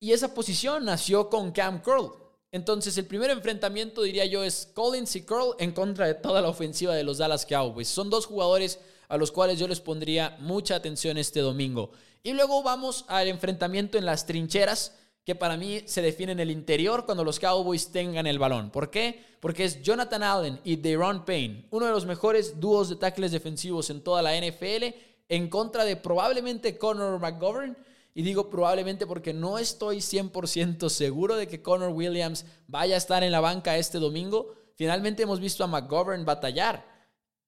Y 0.00 0.12
esa 0.12 0.32
posición 0.32 0.84
nació 0.84 1.28
con 1.28 1.52
Cam 1.52 1.82
Curl. 1.82 2.12
Entonces, 2.50 2.96
el 2.96 3.06
primer 3.06 3.30
enfrentamiento, 3.30 4.02
diría 4.02 4.24
yo, 4.24 4.42
es 4.42 4.70
Collins 4.72 5.16
y 5.16 5.22
Curl 5.22 5.56
en 5.58 5.72
contra 5.72 6.06
de 6.06 6.14
toda 6.14 6.40
la 6.40 6.48
ofensiva 6.48 6.94
de 6.94 7.04
los 7.04 7.18
Dallas 7.18 7.44
Cowboys. 7.44 7.88
Son 7.88 8.08
dos 8.08 8.24
jugadores 8.24 8.78
a 9.08 9.16
los 9.16 9.32
cuales 9.32 9.58
yo 9.58 9.66
les 9.66 9.80
pondría 9.80 10.36
mucha 10.40 10.76
atención 10.76 11.18
este 11.18 11.40
domingo. 11.40 11.90
Y 12.22 12.32
luego 12.32 12.62
vamos 12.62 13.04
al 13.08 13.28
enfrentamiento 13.28 13.98
en 13.98 14.06
las 14.06 14.26
trincheras, 14.26 14.94
que 15.24 15.34
para 15.34 15.56
mí 15.56 15.82
se 15.84 16.00
define 16.00 16.32
en 16.32 16.40
el 16.40 16.50
interior 16.50 17.04
cuando 17.04 17.22
los 17.22 17.38
Cowboys 17.38 17.92
tengan 17.92 18.26
el 18.26 18.38
balón. 18.38 18.70
¿Por 18.70 18.90
qué? 18.90 19.22
Porque 19.40 19.64
es 19.64 19.82
Jonathan 19.82 20.22
Allen 20.22 20.60
y 20.64 20.76
Deron 20.76 21.24
Payne, 21.24 21.66
uno 21.70 21.86
de 21.86 21.92
los 21.92 22.06
mejores 22.06 22.58
dúos 22.58 22.88
de 22.88 22.96
tackles 22.96 23.32
defensivos 23.32 23.90
en 23.90 24.02
toda 24.02 24.22
la 24.22 24.34
NFL, 24.34 24.94
en 25.28 25.48
contra 25.48 25.84
de 25.84 25.96
probablemente 25.96 26.78
Connor 26.78 27.20
McGovern. 27.20 27.76
Y 28.14 28.22
digo 28.22 28.50
probablemente 28.50 29.06
porque 29.06 29.32
no 29.32 29.58
estoy 29.58 29.98
100% 29.98 30.88
seguro 30.88 31.36
de 31.36 31.46
que 31.46 31.62
Connor 31.62 31.90
Williams 31.90 32.46
vaya 32.66 32.94
a 32.94 32.98
estar 32.98 33.22
en 33.22 33.30
la 33.30 33.40
banca 33.40 33.76
este 33.76 33.98
domingo. 33.98 34.54
Finalmente 34.74 35.22
hemos 35.22 35.40
visto 35.40 35.62
a 35.62 35.66
McGovern 35.66 36.24
batallar. 36.24 36.97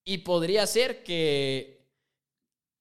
Y 0.05 0.19
podría 0.19 0.67
ser 0.67 1.03
que, 1.03 1.87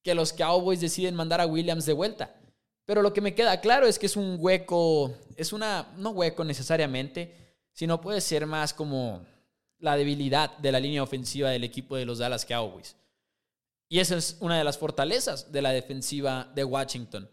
que 0.03 0.15
los 0.15 0.33
Cowboys 0.33 0.81
deciden 0.81 1.15
mandar 1.15 1.41
a 1.41 1.45
Williams 1.45 1.85
de 1.85 1.93
vuelta. 1.93 2.35
Pero 2.85 3.01
lo 3.01 3.13
que 3.13 3.21
me 3.21 3.35
queda 3.35 3.61
claro 3.61 3.85
es 3.85 3.99
que 3.99 4.07
es 4.07 4.15
un 4.15 4.37
hueco, 4.39 5.13
es 5.35 5.53
una, 5.53 5.93
no 5.97 6.09
hueco 6.09 6.43
necesariamente, 6.43 7.55
sino 7.71 8.01
puede 8.01 8.19
ser 8.19 8.47
más 8.47 8.73
como 8.73 9.23
la 9.79 9.95
debilidad 9.95 10.57
de 10.57 10.71
la 10.71 10.79
línea 10.79 11.03
ofensiva 11.03 11.49
del 11.49 11.63
equipo 11.63 11.95
de 11.95 12.05
los 12.05 12.17
Dallas 12.17 12.45
Cowboys. 12.45 12.95
Y 13.89 13.99
esa 13.99 14.17
es 14.17 14.37
una 14.39 14.57
de 14.57 14.63
las 14.63 14.77
fortalezas 14.77 15.51
de 15.51 15.61
la 15.61 15.71
defensiva 15.71 16.51
de 16.53 16.63
Washington. 16.63 17.29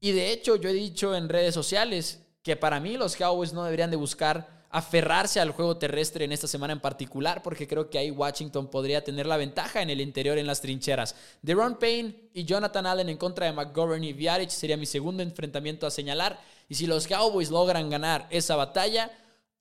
Y 0.00 0.12
de 0.12 0.32
hecho 0.32 0.56
yo 0.56 0.68
he 0.68 0.74
dicho 0.74 1.14
en 1.14 1.28
redes 1.28 1.54
sociales 1.54 2.20
que 2.42 2.56
para 2.56 2.80
mí 2.80 2.96
los 2.96 3.16
Cowboys 3.16 3.52
no 3.52 3.64
deberían 3.64 3.90
de 3.90 3.96
buscar 3.96 4.63
aferrarse 4.74 5.38
al 5.38 5.52
juego 5.52 5.76
terrestre 5.76 6.24
en 6.24 6.32
esta 6.32 6.48
semana 6.48 6.72
en 6.72 6.80
particular, 6.80 7.44
porque 7.44 7.68
creo 7.68 7.88
que 7.88 7.96
ahí 7.96 8.10
Washington 8.10 8.66
podría 8.66 9.04
tener 9.04 9.24
la 9.24 9.36
ventaja 9.36 9.80
en 9.80 9.88
el 9.88 10.00
interior 10.00 10.36
en 10.36 10.48
las 10.48 10.60
trincheras. 10.60 11.14
Deron 11.42 11.78
Payne 11.78 12.28
y 12.34 12.44
Jonathan 12.44 12.84
Allen 12.84 13.08
en 13.08 13.16
contra 13.16 13.46
de 13.46 13.52
McGovern 13.52 14.02
y 14.02 14.12
Viarich 14.12 14.50
sería 14.50 14.76
mi 14.76 14.86
segundo 14.86 15.22
enfrentamiento 15.22 15.86
a 15.86 15.92
señalar. 15.92 16.40
Y 16.68 16.74
si 16.74 16.88
los 16.88 17.06
Cowboys 17.06 17.50
logran 17.50 17.88
ganar 17.88 18.26
esa 18.30 18.56
batalla, 18.56 19.12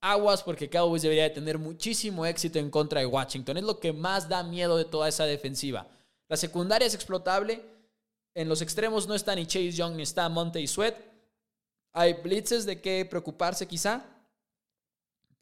aguas 0.02 0.42
porque 0.42 0.68
Cowboys 0.68 1.04
debería 1.04 1.26
de 1.26 1.30
tener 1.30 1.60
muchísimo 1.60 2.26
éxito 2.26 2.58
en 2.58 2.72
contra 2.72 3.00
de 3.02 3.06
Washington. 3.06 3.58
Es 3.58 3.64
lo 3.66 3.80
que 3.80 3.94
más 3.94 4.28
da 4.28 4.42
miedo 4.42 4.78
de 4.78 4.86
toda 4.86 5.08
esa 5.08 5.26
defensiva. 5.26 5.86
La 6.28 6.38
secundaria 6.38 6.88
es 6.88 6.96
explotable. 6.96 7.62
En 8.34 8.50
los 8.50 8.64
extremos 8.64 9.08
no 9.08 9.14
está 9.14 9.36
ni 9.36 9.46
Chase 9.46 9.74
Young 9.74 9.96
ni 9.96 10.02
está 10.02 10.28
Monte 10.28 10.60
y 10.60 10.66
Sweat. 10.66 10.96
Hay 11.92 12.14
blitzes 12.14 12.66
de 12.66 12.82
qué 12.82 13.06
preocuparse 13.08 13.68
quizá 13.68 14.04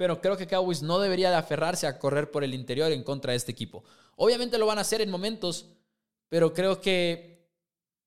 pero 0.02 0.20
creo 0.20 0.36
que 0.36 0.48
Cowboys 0.48 0.82
no 0.82 0.98
debería 0.98 1.30
de 1.30 1.36
aferrarse 1.36 1.86
a 1.86 2.00
correr 2.00 2.32
por 2.32 2.44
el 2.44 2.56
interior 2.56 2.92
en 2.92 3.04
contra 3.04 3.34
de 3.34 3.38
este 3.38 3.52
equipo. 3.52 3.84
Obviamente 4.16 4.58
lo 4.58 4.66
van 4.66 4.80
a 4.80 4.82
hacer 4.82 5.00
en 5.00 5.12
momentos, 5.12 5.68
pero 6.28 6.56
creo 6.56 6.82
que 6.82 7.48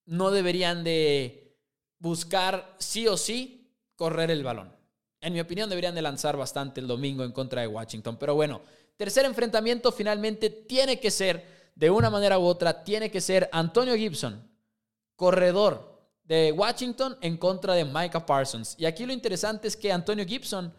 no 0.05 0.33
deberían 0.33 0.83
de 0.83 1.57
buscar 2.01 2.75
sí 2.81 3.07
o 3.07 3.17
sí 3.17 3.71
correr 3.95 4.33
el 4.33 4.43
balón. 4.43 4.75
En 5.21 5.35
mi 5.35 5.39
opinión 5.39 5.71
deberían 5.71 5.95
de 5.95 6.03
lanzar 6.03 6.37
bastante 6.37 6.81
el 6.81 6.89
domingo 6.89 7.23
en 7.23 7.31
contra 7.31 7.61
de 7.61 7.69
Washington. 7.69 8.17
Pero 8.19 8.35
bueno, 8.35 8.63
tercer 8.97 9.25
enfrentamiento 9.25 9.93
finalmente 9.93 10.51
tiene 10.51 10.99
que 10.99 11.13
ser, 11.13 11.47
de 11.77 11.91
una 11.91 12.11
manera 12.11 12.41
u 12.41 12.45
otra, 12.45 12.83
tiene 12.83 13.09
que 13.09 13.21
ser 13.21 13.49
Antonio 13.53 13.95
Gibson, 13.95 14.43
corredor 15.15 16.09
de 16.25 16.51
Washington 16.51 17.17
en 17.21 17.37
contra 17.37 17.75
de 17.75 17.85
Micah 17.85 18.27
Parsons. 18.27 18.75
Y 18.81 18.85
aquí 18.85 19.07
lo 19.07 19.13
interesante 19.13 19.69
es 19.69 19.77
que 19.77 19.93
Antonio 19.93 20.27
Gibson 20.27 20.75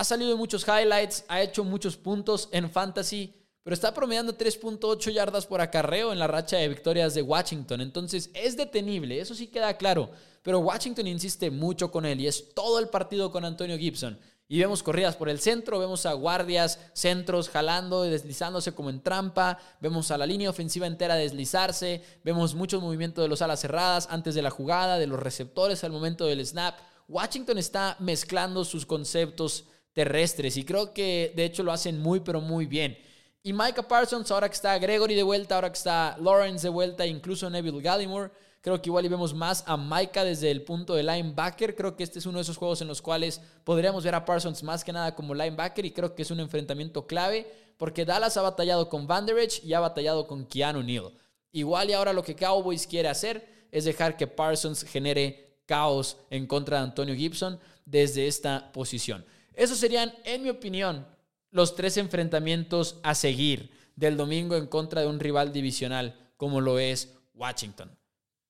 ha 0.00 0.04
salido 0.04 0.32
en 0.32 0.38
muchos 0.38 0.66
highlights, 0.66 1.26
ha 1.28 1.42
hecho 1.42 1.62
muchos 1.62 1.94
puntos 1.94 2.48
en 2.52 2.70
fantasy, 2.70 3.34
pero 3.62 3.74
está 3.74 3.92
promediando 3.92 4.34
3.8 4.34 5.12
yardas 5.12 5.44
por 5.44 5.60
acarreo 5.60 6.10
en 6.10 6.18
la 6.18 6.26
racha 6.26 6.56
de 6.56 6.68
victorias 6.68 7.12
de 7.12 7.20
Washington. 7.20 7.82
Entonces 7.82 8.30
es 8.32 8.56
detenible, 8.56 9.20
eso 9.20 9.34
sí 9.34 9.48
queda 9.48 9.76
claro. 9.76 10.10
Pero 10.42 10.60
Washington 10.60 11.06
insiste 11.06 11.50
mucho 11.50 11.90
con 11.90 12.06
él 12.06 12.18
y 12.18 12.28
es 12.28 12.54
todo 12.54 12.78
el 12.78 12.88
partido 12.88 13.30
con 13.30 13.44
Antonio 13.44 13.76
Gibson. 13.76 14.18
Y 14.48 14.58
vemos 14.58 14.82
corridas 14.82 15.16
por 15.16 15.28
el 15.28 15.38
centro, 15.38 15.78
vemos 15.78 16.06
a 16.06 16.14
guardias, 16.14 16.78
centros 16.94 17.50
jalando 17.50 18.06
y 18.06 18.08
deslizándose 18.08 18.72
como 18.72 18.88
en 18.88 19.02
trampa, 19.02 19.58
vemos 19.82 20.10
a 20.10 20.16
la 20.16 20.24
línea 20.24 20.48
ofensiva 20.48 20.86
entera 20.86 21.16
deslizarse, 21.16 22.02
vemos 22.24 22.54
muchos 22.54 22.80
movimientos 22.80 23.22
de 23.22 23.28
los 23.28 23.42
alas 23.42 23.60
cerradas 23.60 24.08
antes 24.10 24.34
de 24.34 24.40
la 24.40 24.48
jugada, 24.48 24.98
de 24.98 25.06
los 25.06 25.20
receptores 25.20 25.84
al 25.84 25.92
momento 25.92 26.24
del 26.24 26.46
snap. 26.46 26.78
Washington 27.06 27.58
está 27.58 27.96
mezclando 27.98 28.64
sus 28.64 28.86
conceptos 28.86 29.66
terrestres 29.92 30.56
y 30.56 30.64
creo 30.64 30.92
que 30.92 31.32
de 31.34 31.44
hecho 31.44 31.62
lo 31.62 31.72
hacen 31.72 31.98
muy 31.98 32.20
pero 32.20 32.40
muy 32.40 32.66
bien. 32.66 32.98
Y 33.42 33.52
Micah 33.52 33.88
Parsons, 33.88 34.30
ahora 34.30 34.48
que 34.48 34.54
está 34.54 34.78
Gregory 34.78 35.14
de 35.14 35.22
vuelta, 35.22 35.54
ahora 35.54 35.70
que 35.70 35.78
está 35.78 36.16
Lawrence 36.20 36.66
de 36.66 36.68
vuelta, 36.68 37.06
incluso 37.06 37.48
Neville 37.48 37.80
Gallimore, 37.80 38.30
creo 38.60 38.80
que 38.82 38.90
igual 38.90 39.06
y 39.06 39.08
vemos 39.08 39.32
más 39.32 39.64
a 39.66 39.78
Micah 39.78 40.24
desde 40.24 40.50
el 40.50 40.62
punto 40.62 40.94
de 40.94 41.02
linebacker. 41.02 41.74
Creo 41.74 41.96
que 41.96 42.04
este 42.04 42.18
es 42.18 42.26
uno 42.26 42.36
de 42.36 42.42
esos 42.42 42.58
juegos 42.58 42.82
en 42.82 42.88
los 42.88 43.00
cuales 43.00 43.40
podríamos 43.64 44.04
ver 44.04 44.14
a 44.14 44.26
Parsons 44.26 44.62
más 44.62 44.84
que 44.84 44.92
nada 44.92 45.14
como 45.14 45.34
linebacker 45.34 45.86
y 45.86 45.90
creo 45.90 46.14
que 46.14 46.20
es 46.20 46.30
un 46.30 46.40
enfrentamiento 46.40 47.06
clave 47.06 47.50
porque 47.78 48.04
Dallas 48.04 48.36
ha 48.36 48.42
batallado 48.42 48.90
con 48.90 49.06
Van 49.06 49.26
y 49.62 49.72
ha 49.72 49.80
batallado 49.80 50.26
con 50.26 50.44
Keanu 50.44 50.82
Neal. 50.82 51.10
Igual 51.50 51.88
y 51.88 51.94
ahora 51.94 52.12
lo 52.12 52.22
que 52.22 52.36
Cowboys 52.36 52.86
quiere 52.86 53.08
hacer 53.08 53.66
es 53.72 53.86
dejar 53.86 54.18
que 54.18 54.26
Parsons 54.26 54.84
genere 54.84 55.62
caos 55.64 56.18
en 56.28 56.46
contra 56.46 56.76
de 56.76 56.84
Antonio 56.84 57.14
Gibson 57.14 57.58
desde 57.86 58.26
esta 58.26 58.70
posición. 58.72 59.24
Esos 59.54 59.78
serían, 59.78 60.14
en 60.24 60.42
mi 60.42 60.50
opinión, 60.50 61.06
los 61.50 61.74
tres 61.74 61.96
enfrentamientos 61.96 62.98
a 63.02 63.14
seguir 63.14 63.70
del 63.96 64.16
domingo 64.16 64.56
en 64.56 64.66
contra 64.66 65.02
de 65.02 65.08
un 65.08 65.20
rival 65.20 65.52
divisional 65.52 66.32
como 66.36 66.60
lo 66.60 66.78
es 66.78 67.14
Washington. 67.34 67.90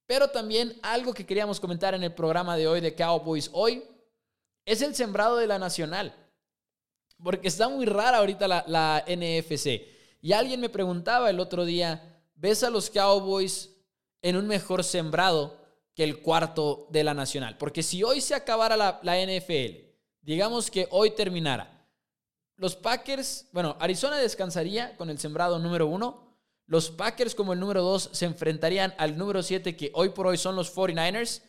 Pero 0.06 0.28
también 0.28 0.78
algo 0.82 1.14
que 1.14 1.26
queríamos 1.26 1.60
comentar 1.60 1.94
en 1.94 2.02
el 2.02 2.14
programa 2.14 2.56
de 2.56 2.66
hoy 2.66 2.80
de 2.80 2.94
Cowboys 2.94 3.50
hoy 3.52 3.82
es 4.64 4.82
el 4.82 4.94
sembrado 4.94 5.36
de 5.36 5.46
la 5.46 5.58
Nacional. 5.58 6.14
Porque 7.22 7.48
está 7.48 7.68
muy 7.68 7.86
rara 7.86 8.18
ahorita 8.18 8.48
la, 8.48 9.04
NFC. 9.06 9.82
Y 10.22 10.32
alguien 10.32 10.60
me 10.60 10.68
preguntaba 10.68 11.30
el 11.30 11.40
otro 11.40 11.64
día, 11.64 12.22
¿ves 12.34 12.62
a 12.62 12.70
los 12.70 12.90
Cowboys 12.90 13.70
en 14.22 14.36
un 14.36 14.46
mejor 14.46 14.84
sembrado 14.84 15.58
que 15.94 16.04
el 16.04 16.22
cuarto 16.22 16.86
de 16.90 17.04
la 17.04 17.14
Nacional? 17.14 17.56
Porque 17.58 17.82
si 17.82 18.02
hoy 18.02 18.20
se 18.20 18.34
acabara 18.34 18.76
la 18.76 19.26
NFL 19.26 19.89
digamos 20.30 20.70
que 20.70 20.86
hoy 20.92 21.10
terminara. 21.10 21.88
Los 22.56 22.76
Packers, 22.76 23.46
bueno, 23.52 23.76
Arizona 23.80 24.16
descansaría 24.16 24.96
con 24.96 25.10
el 25.10 25.18
sembrado 25.18 25.58
número 25.58 25.88
uno. 25.88 26.36
Los 26.66 26.90
Packers 26.90 27.34
como 27.34 27.52
el 27.52 27.58
número 27.58 27.82
dos 27.82 28.10
se 28.12 28.26
enfrentarían 28.26 28.94
al 28.96 29.18
número 29.18 29.42
siete 29.42 29.76
que 29.76 29.90
hoy 29.92 30.10
por 30.10 30.28
hoy 30.28 30.36
son 30.36 30.54
los 30.54 30.72
49ers. 30.72 31.42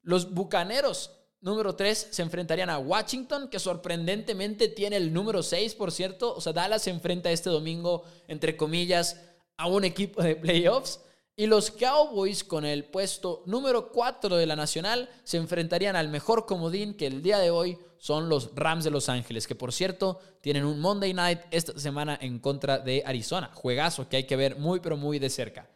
Los 0.00 0.32
Bucaneros, 0.32 1.10
número 1.42 1.76
3, 1.76 2.08
se 2.10 2.22
enfrentarían 2.22 2.70
a 2.70 2.78
Washington, 2.78 3.48
que 3.48 3.58
sorprendentemente 3.58 4.68
tiene 4.68 4.96
el 4.96 5.12
número 5.12 5.42
6, 5.42 5.74
por 5.74 5.92
cierto. 5.92 6.34
O 6.34 6.40
sea, 6.40 6.54
Dallas 6.54 6.82
se 6.82 6.90
enfrenta 6.90 7.30
este 7.30 7.50
domingo, 7.50 8.04
entre 8.28 8.56
comillas, 8.56 9.20
a 9.58 9.66
un 9.66 9.84
equipo 9.84 10.22
de 10.22 10.36
playoffs. 10.36 11.00
Y 11.34 11.46
los 11.46 11.70
Cowboys, 11.70 12.44
con 12.44 12.64
el 12.64 12.84
puesto 12.84 13.42
número 13.46 13.90
4 13.90 14.36
de 14.36 14.46
la 14.46 14.54
Nacional, 14.54 15.08
se 15.24 15.38
enfrentarían 15.38 15.96
al 15.96 16.08
mejor 16.08 16.44
comodín 16.44 16.94
que 16.94 17.06
el 17.06 17.22
día 17.22 17.38
de 17.38 17.50
hoy 17.50 17.78
son 17.96 18.28
los 18.28 18.54
Rams 18.54 18.84
de 18.84 18.90
Los 18.90 19.08
Ángeles, 19.08 19.46
que 19.46 19.54
por 19.54 19.72
cierto 19.72 20.20
tienen 20.40 20.64
un 20.64 20.80
Monday 20.80 21.14
Night 21.14 21.40
esta 21.50 21.78
semana 21.78 22.18
en 22.20 22.38
contra 22.38 22.78
de 22.78 23.02
Arizona. 23.06 23.50
Juegazo 23.54 24.08
que 24.08 24.16
hay 24.18 24.26
que 24.26 24.36
ver 24.36 24.56
muy, 24.56 24.80
pero 24.80 24.96
muy 24.96 25.18
de 25.18 25.30
cerca. 25.30 25.70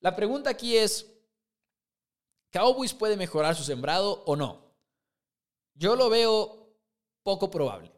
La 0.00 0.16
pregunta 0.16 0.50
aquí 0.50 0.76
es, 0.76 1.06
¿Cowboys 2.52 2.94
puede 2.94 3.16
mejorar 3.16 3.54
su 3.56 3.64
sembrado 3.64 4.22
o 4.24 4.36
no? 4.36 4.72
Yo 5.74 5.96
lo 5.96 6.08
veo 6.08 6.72
poco 7.22 7.50
probable. 7.50 7.92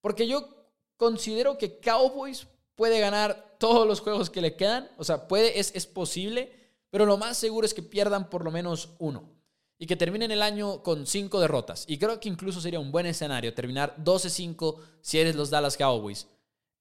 Porque 0.00 0.26
yo 0.26 0.48
considero 0.96 1.58
que 1.58 1.78
Cowboys 1.78 2.46
puede 2.76 3.00
ganar 3.00 3.56
todos 3.58 3.86
los 3.86 4.00
juegos 4.00 4.30
que 4.30 4.40
le 4.40 4.54
quedan. 4.54 4.88
O 4.98 5.04
sea, 5.04 5.26
puede, 5.26 5.58
es, 5.58 5.72
es 5.74 5.86
posible. 5.86 6.52
Pero 6.90 7.04
lo 7.06 7.16
más 7.16 7.36
seguro 7.36 7.66
es 7.66 7.74
que 7.74 7.82
pierdan 7.82 8.30
por 8.30 8.44
lo 8.44 8.50
menos 8.50 8.90
uno. 8.98 9.28
Y 9.78 9.86
que 9.86 9.96
terminen 9.96 10.30
el 10.30 10.42
año 10.42 10.82
con 10.82 11.06
cinco 11.06 11.40
derrotas. 11.40 11.84
Y 11.88 11.98
creo 11.98 12.20
que 12.20 12.28
incluso 12.28 12.60
sería 12.60 12.80
un 12.80 12.92
buen 12.92 13.06
escenario 13.06 13.52
terminar 13.52 13.96
12-5 13.98 14.76
si 15.00 15.18
eres 15.18 15.34
los 15.34 15.50
Dallas 15.50 15.76
Cowboys. 15.76 16.28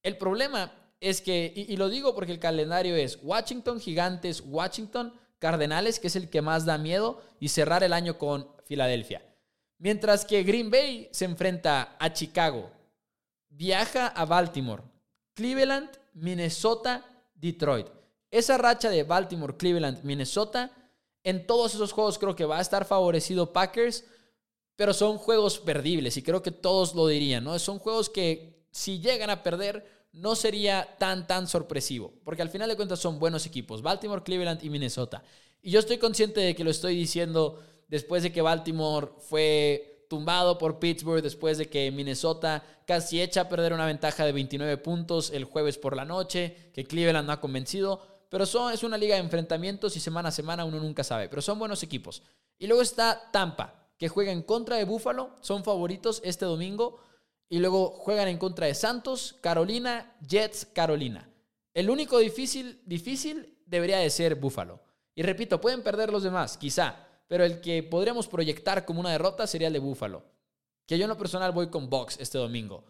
El 0.03 0.17
problema 0.17 0.71
es 1.01 1.21
que, 1.21 1.51
y, 1.55 1.73
y, 1.73 1.77
lo 1.77 1.89
digo 1.89 2.15
porque 2.15 2.31
el 2.31 2.39
calendario 2.39 2.95
es 2.95 3.19
Washington, 3.21 3.79
Gigantes, 3.79 4.41
Washington, 4.45 5.13
Cardenales, 5.39 5.99
que 5.99 6.07
es 6.07 6.15
el 6.15 6.29
que 6.29 6.41
más 6.41 6.65
da 6.65 6.77
miedo, 6.77 7.21
y 7.39 7.49
cerrar 7.49 7.83
el 7.83 7.91
año 7.91 8.17
con 8.17 8.47
Filadelfia. 8.65 9.21
Mientras 9.77 10.23
que 10.23 10.43
Green 10.43 10.71
Bay 10.71 11.09
se 11.11 11.25
enfrenta 11.25 11.97
a 11.99 12.13
Chicago, 12.13 12.71
viaja 13.49 14.07
a 14.07 14.25
Baltimore, 14.25 14.83
Cleveland, 15.35 15.89
Minnesota, 16.13 17.05
Detroit. 17.35 17.87
Esa 18.31 18.57
racha 18.57 18.89
de 18.89 19.03
Baltimore, 19.03 19.55
Cleveland, 19.55 20.03
Minnesota, 20.03 20.71
en 21.23 21.45
todos 21.45 21.75
esos 21.75 21.91
juegos 21.91 22.17
creo 22.17 22.35
que 22.35 22.45
va 22.45 22.57
a 22.57 22.61
estar 22.61 22.85
favorecido 22.85 23.53
Packers, 23.53 24.05
pero 24.75 24.93
son 24.93 25.17
juegos 25.17 25.59
perdibles 25.59 26.17
y 26.17 26.21
creo 26.21 26.41
que 26.41 26.51
todos 26.51 26.95
lo 26.95 27.07
dirían, 27.07 27.43
¿no? 27.43 27.57
Son 27.59 27.79
juegos 27.79 28.09
que 28.09 28.65
si 28.71 28.99
llegan 28.99 29.29
a 29.29 29.43
perder 29.43 29.85
no 30.11 30.35
sería 30.35 30.95
tan, 30.97 31.27
tan 31.27 31.47
sorpresivo, 31.47 32.13
porque 32.23 32.41
al 32.41 32.49
final 32.49 32.69
de 32.69 32.75
cuentas 32.75 32.99
son 32.99 33.19
buenos 33.19 33.45
equipos, 33.45 33.81
Baltimore, 33.81 34.23
Cleveland 34.23 34.63
y 34.63 34.69
Minnesota. 34.69 35.23
Y 35.61 35.71
yo 35.71 35.79
estoy 35.79 35.97
consciente 35.97 36.39
de 36.39 36.55
que 36.55 36.63
lo 36.63 36.71
estoy 36.71 36.95
diciendo 36.95 37.61
después 37.87 38.23
de 38.23 38.31
que 38.31 38.41
Baltimore 38.41 39.09
fue 39.19 39.94
tumbado 40.07 40.57
por 40.57 40.79
Pittsburgh 40.79 41.21
después 41.21 41.57
de 41.57 41.69
que 41.69 41.91
Minnesota 41.91 42.63
casi 42.85 43.21
echa 43.21 43.41
a 43.41 43.49
perder 43.49 43.73
una 43.73 43.85
ventaja 43.85 44.25
de 44.25 44.31
29 44.31 44.77
puntos 44.77 45.31
el 45.31 45.45
jueves 45.45 45.77
por 45.77 45.95
la 45.95 46.05
noche, 46.05 46.71
que 46.73 46.85
Cleveland 46.85 47.27
no 47.27 47.33
ha 47.33 47.41
convencido. 47.41 48.01
Pero 48.29 48.45
son, 48.45 48.73
es 48.73 48.83
una 48.83 48.97
liga 48.97 49.15
de 49.15 49.21
enfrentamientos 49.21 49.95
y 49.95 49.99
semana 49.99 50.29
a 50.29 50.31
semana 50.31 50.65
uno 50.65 50.79
nunca 50.79 51.03
sabe. 51.03 51.29
Pero 51.29 51.41
son 51.41 51.59
buenos 51.59 51.83
equipos. 51.83 52.21
Y 52.57 52.67
luego 52.67 52.81
está 52.81 53.29
Tampa, 53.31 53.89
que 53.97 54.09
juega 54.09 54.31
en 54.31 54.41
contra 54.41 54.77
de 54.77 54.85
Buffalo. 54.85 55.35
Son 55.41 55.63
favoritos 55.63 56.21
este 56.23 56.45
domingo. 56.45 56.99
Y 57.47 57.59
luego 57.59 57.91
juegan 57.91 58.27
en 58.27 58.37
contra 58.37 58.67
de 58.67 58.73
Santos, 58.73 59.37
Carolina, 59.41 60.15
Jets, 60.27 60.65
Carolina. 60.65 61.29
El 61.73 61.89
único 61.89 62.17
difícil, 62.17 62.81
difícil 62.85 63.57
debería 63.65 63.99
de 63.99 64.09
ser 64.09 64.35
Buffalo. 64.35 64.81
Y 65.13 65.21
repito, 65.21 65.61
pueden 65.61 65.83
perder 65.83 66.11
los 66.11 66.23
demás, 66.23 66.57
quizá 66.57 67.05
pero 67.27 67.43
el 67.43 67.61
que 67.61 67.83
podríamos 67.83 68.27
proyectar 68.27 68.85
como 68.85 68.99
una 68.99 69.11
derrota 69.11 69.47
sería 69.47 69.67
el 69.67 69.73
de 69.73 69.79
Buffalo. 69.79 70.23
Que 70.85 70.97
yo 70.97 71.05
en 71.05 71.09
lo 71.09 71.17
personal 71.17 71.51
voy 71.51 71.69
con 71.69 71.89
Box 71.89 72.17
este 72.19 72.37
domingo. 72.37 72.83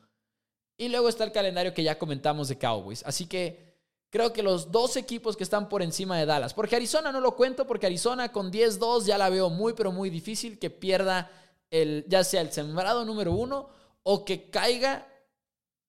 Y 0.78 0.90
luego 0.90 1.08
está 1.08 1.24
el 1.24 1.32
calendario 1.32 1.74
que 1.74 1.84
ya 1.84 1.98
comentamos 1.98 2.50
de 2.50 2.58
Cowboys. 2.58 3.04
Así 3.06 3.28
que 3.28 3.76
creo 4.10 4.34
que 4.34 4.44
los 4.44 4.72
dos 4.72 4.98
equipos 4.98 5.38
que 5.38 5.44
están 5.44 5.70
por 5.70 5.82
encima 5.82 6.18
de 6.18 6.26
Dallas. 6.26 6.54
Porque 6.54 6.76
Arizona 6.76 7.12
no 7.12 7.22
lo 7.22 7.36
cuento, 7.36 7.66
porque 7.66 7.86
Arizona 7.86 8.32
con 8.32 8.52
10-2 8.52 9.06
ya 9.06 9.18
la 9.18 9.30
veo 9.30 9.50
muy, 9.50 9.74
pero 9.74 9.92
muy 9.92 10.10
difícil 10.10 10.60
que 10.60 10.70
pierda 10.70 11.32
el, 11.72 12.06
ya 12.08 12.24
sea 12.24 12.42
el 12.42 12.52
sembrado 12.52 13.06
número 13.06 13.32
uno 13.32 13.70
o 14.04 14.26
que 14.26 14.50
caiga 14.50 15.08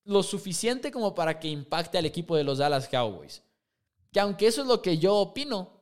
lo 0.04 0.22
suficiente 0.22 0.92
como 0.92 1.14
para 1.14 1.40
que 1.40 1.48
impacte 1.48 1.98
al 1.98 2.06
equipo 2.06 2.36
de 2.36 2.44
los 2.44 2.58
Dallas 2.58 2.88
Cowboys. 2.88 3.42
Que 4.12 4.20
aunque 4.20 4.46
eso 4.46 4.62
es 4.62 4.68
lo 4.68 4.80
que 4.80 4.98
yo 4.98 5.16
opino, 5.16 5.75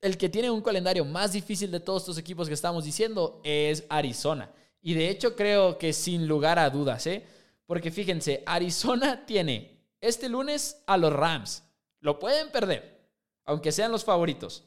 el 0.00 0.16
que 0.16 0.28
tiene 0.28 0.50
un 0.50 0.62
calendario 0.62 1.04
más 1.04 1.32
difícil 1.32 1.70
de 1.70 1.80
todos 1.80 2.02
estos 2.02 2.18
equipos 2.18 2.48
que 2.48 2.54
estamos 2.54 2.84
diciendo 2.84 3.40
es 3.44 3.84
Arizona. 3.88 4.50
Y 4.82 4.94
de 4.94 5.10
hecho 5.10 5.36
creo 5.36 5.76
que 5.78 5.92
sin 5.92 6.26
lugar 6.26 6.58
a 6.58 6.70
dudas, 6.70 7.06
¿eh? 7.06 7.26
Porque 7.66 7.90
fíjense, 7.90 8.42
Arizona 8.46 9.24
tiene 9.26 9.78
este 10.00 10.28
lunes 10.28 10.82
a 10.86 10.96
los 10.96 11.12
Rams. 11.12 11.62
Lo 12.00 12.18
pueden 12.18 12.50
perder, 12.50 13.08
aunque 13.44 13.72
sean 13.72 13.92
los 13.92 14.04
favoritos. 14.04 14.64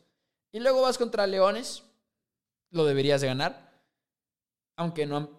Y 0.51 0.59
luego 0.59 0.81
vas 0.81 0.99
contra 0.99 1.25
Leones, 1.25 1.83
lo 2.69 2.85
deberías 2.85 3.21
de 3.21 3.27
ganar, 3.27 3.71
aunque 4.75 5.07
no 5.07 5.17
han 5.17 5.29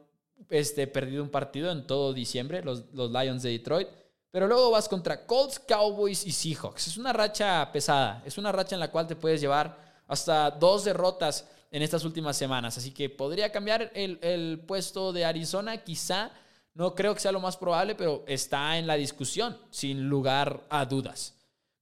este, 0.50 0.88
perdido 0.88 1.22
un 1.22 1.30
partido 1.30 1.70
en 1.70 1.86
todo 1.86 2.12
diciembre, 2.12 2.64
los, 2.64 2.92
los 2.92 3.12
Lions 3.12 3.44
de 3.44 3.50
Detroit. 3.50 3.88
Pero 4.34 4.48
luego 4.48 4.72
vas 4.72 4.88
contra 4.88 5.24
Colts, 5.24 5.60
Cowboys 5.60 6.26
y 6.26 6.32
Seahawks. 6.32 6.88
Es 6.88 6.96
una 6.96 7.12
racha 7.12 7.70
pesada, 7.70 8.20
es 8.26 8.36
una 8.36 8.50
racha 8.50 8.74
en 8.74 8.80
la 8.80 8.90
cual 8.90 9.06
te 9.06 9.14
puedes 9.14 9.40
llevar 9.40 9.78
hasta 10.08 10.50
dos 10.50 10.82
derrotas 10.82 11.46
en 11.70 11.82
estas 11.82 12.04
últimas 12.04 12.36
semanas. 12.36 12.76
Así 12.76 12.90
que 12.90 13.08
podría 13.08 13.52
cambiar 13.52 13.92
el, 13.94 14.58
puesto 14.66 15.12
de 15.12 15.24
Arizona, 15.24 15.76
quizá. 15.84 16.32
No 16.74 16.96
creo 16.96 17.14
que 17.14 17.20
sea 17.20 17.30
lo 17.30 17.38
más 17.38 17.56
probable, 17.56 17.94
pero 17.94 18.24
está 18.26 18.76
en 18.76 18.88
la 18.88 18.96
discusión, 18.96 19.56
sin 19.70 20.08
lugar 20.08 20.64
a 20.68 20.84
dudas. 20.84 21.33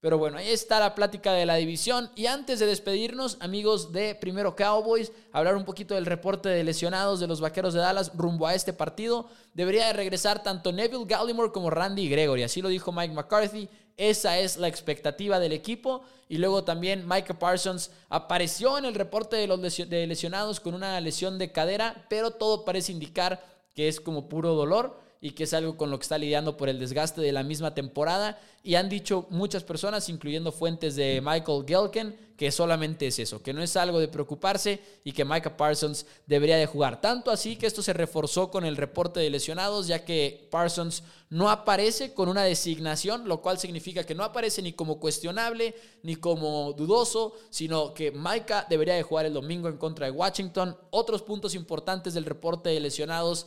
Pero 0.02 0.18
bueno, 0.18 0.38
ahí 0.38 0.48
está 0.48 0.80
la 0.80 0.96
plática 0.96 1.32
de 1.32 1.46
la 1.46 1.54
división. 1.54 2.10
Y 2.16 2.26
antes 2.26 2.58
de 2.58 2.66
despedirnos, 2.66 3.36
amigos 3.38 3.92
de 3.92 4.16
Primero 4.16 4.56
Cowboys, 4.56 5.12
hablar 5.30 5.54
un 5.54 5.64
poquito 5.64 5.94
del 5.94 6.06
reporte 6.06 6.48
de 6.48 6.64
lesionados 6.64 7.20
de 7.20 7.28
los 7.28 7.40
Vaqueros 7.40 7.72
de 7.72 7.78
Dallas 7.78 8.10
rumbo 8.16 8.48
a 8.48 8.54
este 8.56 8.72
partido. 8.72 9.28
Debería 9.54 9.86
de 9.86 9.92
regresar 9.92 10.42
tanto 10.42 10.72
Neville 10.72 11.04
Gallimore 11.06 11.52
como 11.52 11.70
Randy 11.70 12.08
Gregory. 12.08 12.42
Así 12.42 12.60
lo 12.60 12.68
dijo 12.68 12.90
Mike 12.90 13.14
McCarthy. 13.14 13.68
Esa 13.96 14.40
es 14.40 14.56
la 14.56 14.66
expectativa 14.66 15.38
del 15.38 15.52
equipo. 15.52 16.02
Y 16.28 16.38
luego 16.38 16.64
también 16.64 17.06
Micah 17.06 17.38
Parsons 17.38 17.92
apareció 18.08 18.78
en 18.78 18.86
el 18.86 18.96
reporte 18.96 19.36
de 19.36 19.46
los 19.46 19.60
lesionados 19.60 20.58
con 20.58 20.74
una 20.74 21.00
lesión 21.00 21.38
de 21.38 21.52
cadera, 21.52 22.06
pero 22.08 22.32
todo 22.32 22.64
parece 22.64 22.90
indicar 22.90 23.40
que 23.76 23.86
es 23.86 24.00
como 24.00 24.28
puro 24.28 24.56
dolor 24.56 25.00
y 25.24 25.30
que 25.30 25.44
es 25.44 25.54
algo 25.54 25.76
con 25.76 25.88
lo 25.90 25.98
que 25.98 26.02
está 26.02 26.18
lidiando 26.18 26.56
por 26.56 26.68
el 26.68 26.80
desgaste 26.80 27.20
de 27.20 27.30
la 27.30 27.44
misma 27.44 27.74
temporada. 27.74 28.40
Y 28.64 28.74
han 28.74 28.88
dicho 28.88 29.28
muchas 29.30 29.62
personas, 29.62 30.08
incluyendo 30.08 30.50
fuentes 30.50 30.96
de 30.96 31.22
Michael 31.24 31.64
Gelken, 31.64 32.16
que 32.36 32.50
solamente 32.50 33.06
es 33.06 33.20
eso, 33.20 33.40
que 33.40 33.52
no 33.52 33.62
es 33.62 33.76
algo 33.76 34.00
de 34.00 34.08
preocuparse 34.08 34.80
y 35.04 35.12
que 35.12 35.24
Micah 35.24 35.56
Parsons 35.56 36.06
debería 36.26 36.56
de 36.56 36.66
jugar. 36.66 37.00
Tanto 37.00 37.30
así 37.30 37.54
que 37.54 37.68
esto 37.68 37.82
se 37.82 37.92
reforzó 37.92 38.50
con 38.50 38.64
el 38.64 38.76
reporte 38.76 39.20
de 39.20 39.30
lesionados, 39.30 39.86
ya 39.86 40.04
que 40.04 40.48
Parsons 40.50 41.04
no 41.30 41.50
aparece 41.50 42.14
con 42.14 42.28
una 42.28 42.42
designación, 42.42 43.28
lo 43.28 43.40
cual 43.40 43.60
significa 43.60 44.02
que 44.02 44.16
no 44.16 44.24
aparece 44.24 44.60
ni 44.60 44.72
como 44.72 44.98
cuestionable 44.98 45.76
ni 46.02 46.16
como 46.16 46.72
dudoso, 46.72 47.34
sino 47.48 47.94
que 47.94 48.10
Micah 48.10 48.66
debería 48.68 48.94
de 48.94 49.04
jugar 49.04 49.26
el 49.26 49.34
domingo 49.34 49.68
en 49.68 49.76
contra 49.76 50.06
de 50.06 50.12
Washington. 50.12 50.76
Otros 50.90 51.22
puntos 51.22 51.54
importantes 51.54 52.12
del 52.12 52.24
reporte 52.24 52.70
de 52.70 52.80
lesionados 52.80 53.46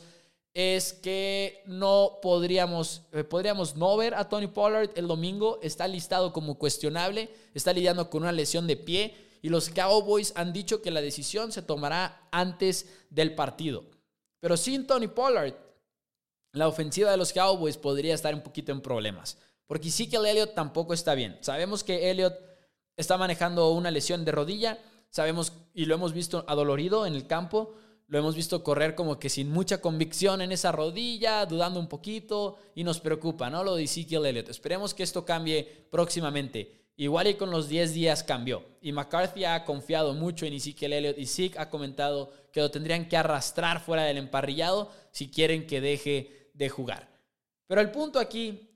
es 0.58 0.94
que 0.94 1.62
no 1.66 2.18
podríamos, 2.22 3.02
eh, 3.12 3.24
podríamos 3.24 3.76
no 3.76 3.94
ver 3.98 4.14
a 4.14 4.26
Tony 4.26 4.46
Pollard 4.46 4.88
el 4.94 5.06
domingo. 5.06 5.58
Está 5.60 5.86
listado 5.86 6.32
como 6.32 6.56
cuestionable, 6.56 7.28
está 7.52 7.74
lidiando 7.74 8.08
con 8.08 8.22
una 8.22 8.32
lesión 8.32 8.66
de 8.66 8.78
pie 8.78 9.14
y 9.42 9.50
los 9.50 9.68
Cowboys 9.68 10.32
han 10.34 10.54
dicho 10.54 10.80
que 10.80 10.90
la 10.90 11.02
decisión 11.02 11.52
se 11.52 11.60
tomará 11.60 12.26
antes 12.30 12.86
del 13.10 13.34
partido. 13.34 13.84
Pero 14.40 14.56
sin 14.56 14.86
Tony 14.86 15.08
Pollard, 15.08 15.52
la 16.52 16.68
ofensiva 16.68 17.10
de 17.10 17.18
los 17.18 17.34
Cowboys 17.34 17.76
podría 17.76 18.14
estar 18.14 18.34
un 18.34 18.40
poquito 18.40 18.72
en 18.72 18.80
problemas. 18.80 19.36
Porque 19.66 19.90
sí 19.90 20.08
que 20.08 20.16
el 20.16 20.24
Elliott 20.24 20.54
tampoco 20.54 20.94
está 20.94 21.14
bien. 21.14 21.36
Sabemos 21.42 21.84
que 21.84 22.10
Elliott 22.10 22.34
está 22.96 23.18
manejando 23.18 23.72
una 23.72 23.90
lesión 23.90 24.24
de 24.24 24.32
rodilla. 24.32 24.78
Sabemos 25.10 25.52
y 25.74 25.84
lo 25.84 25.96
hemos 25.96 26.14
visto 26.14 26.46
adolorido 26.48 27.04
en 27.04 27.14
el 27.14 27.26
campo. 27.26 27.74
Lo 28.08 28.18
hemos 28.18 28.36
visto 28.36 28.62
correr 28.62 28.94
como 28.94 29.18
que 29.18 29.28
sin 29.28 29.50
mucha 29.50 29.80
convicción 29.80 30.40
en 30.40 30.52
esa 30.52 30.70
rodilla, 30.70 31.44
dudando 31.44 31.80
un 31.80 31.88
poquito 31.88 32.56
y 32.74 32.84
nos 32.84 33.00
preocupa, 33.00 33.50
¿no? 33.50 33.64
Lo 33.64 33.74
de 33.74 33.84
Ezekiel 33.84 34.26
Elliott. 34.26 34.48
Esperemos 34.48 34.94
que 34.94 35.02
esto 35.02 35.24
cambie 35.24 35.86
próximamente. 35.90 36.86
Igual 36.96 37.26
y 37.26 37.34
con 37.34 37.50
los 37.50 37.68
10 37.68 37.92
días 37.92 38.22
cambió. 38.22 38.64
Y 38.80 38.92
McCarthy 38.92 39.44
ha 39.44 39.64
confiado 39.64 40.14
mucho 40.14 40.46
en 40.46 40.54
Ezekiel 40.54 40.92
Elliott 40.92 41.18
y 41.18 41.26
Zeke 41.26 41.58
ha 41.58 41.68
comentado 41.68 42.32
que 42.52 42.60
lo 42.60 42.70
tendrían 42.70 43.08
que 43.08 43.16
arrastrar 43.16 43.80
fuera 43.80 44.04
del 44.04 44.16
emparrillado 44.16 44.90
si 45.10 45.28
quieren 45.30 45.66
que 45.66 45.80
deje 45.80 46.50
de 46.54 46.68
jugar. 46.68 47.08
Pero 47.66 47.80
el 47.80 47.90
punto 47.90 48.18
aquí 48.18 48.70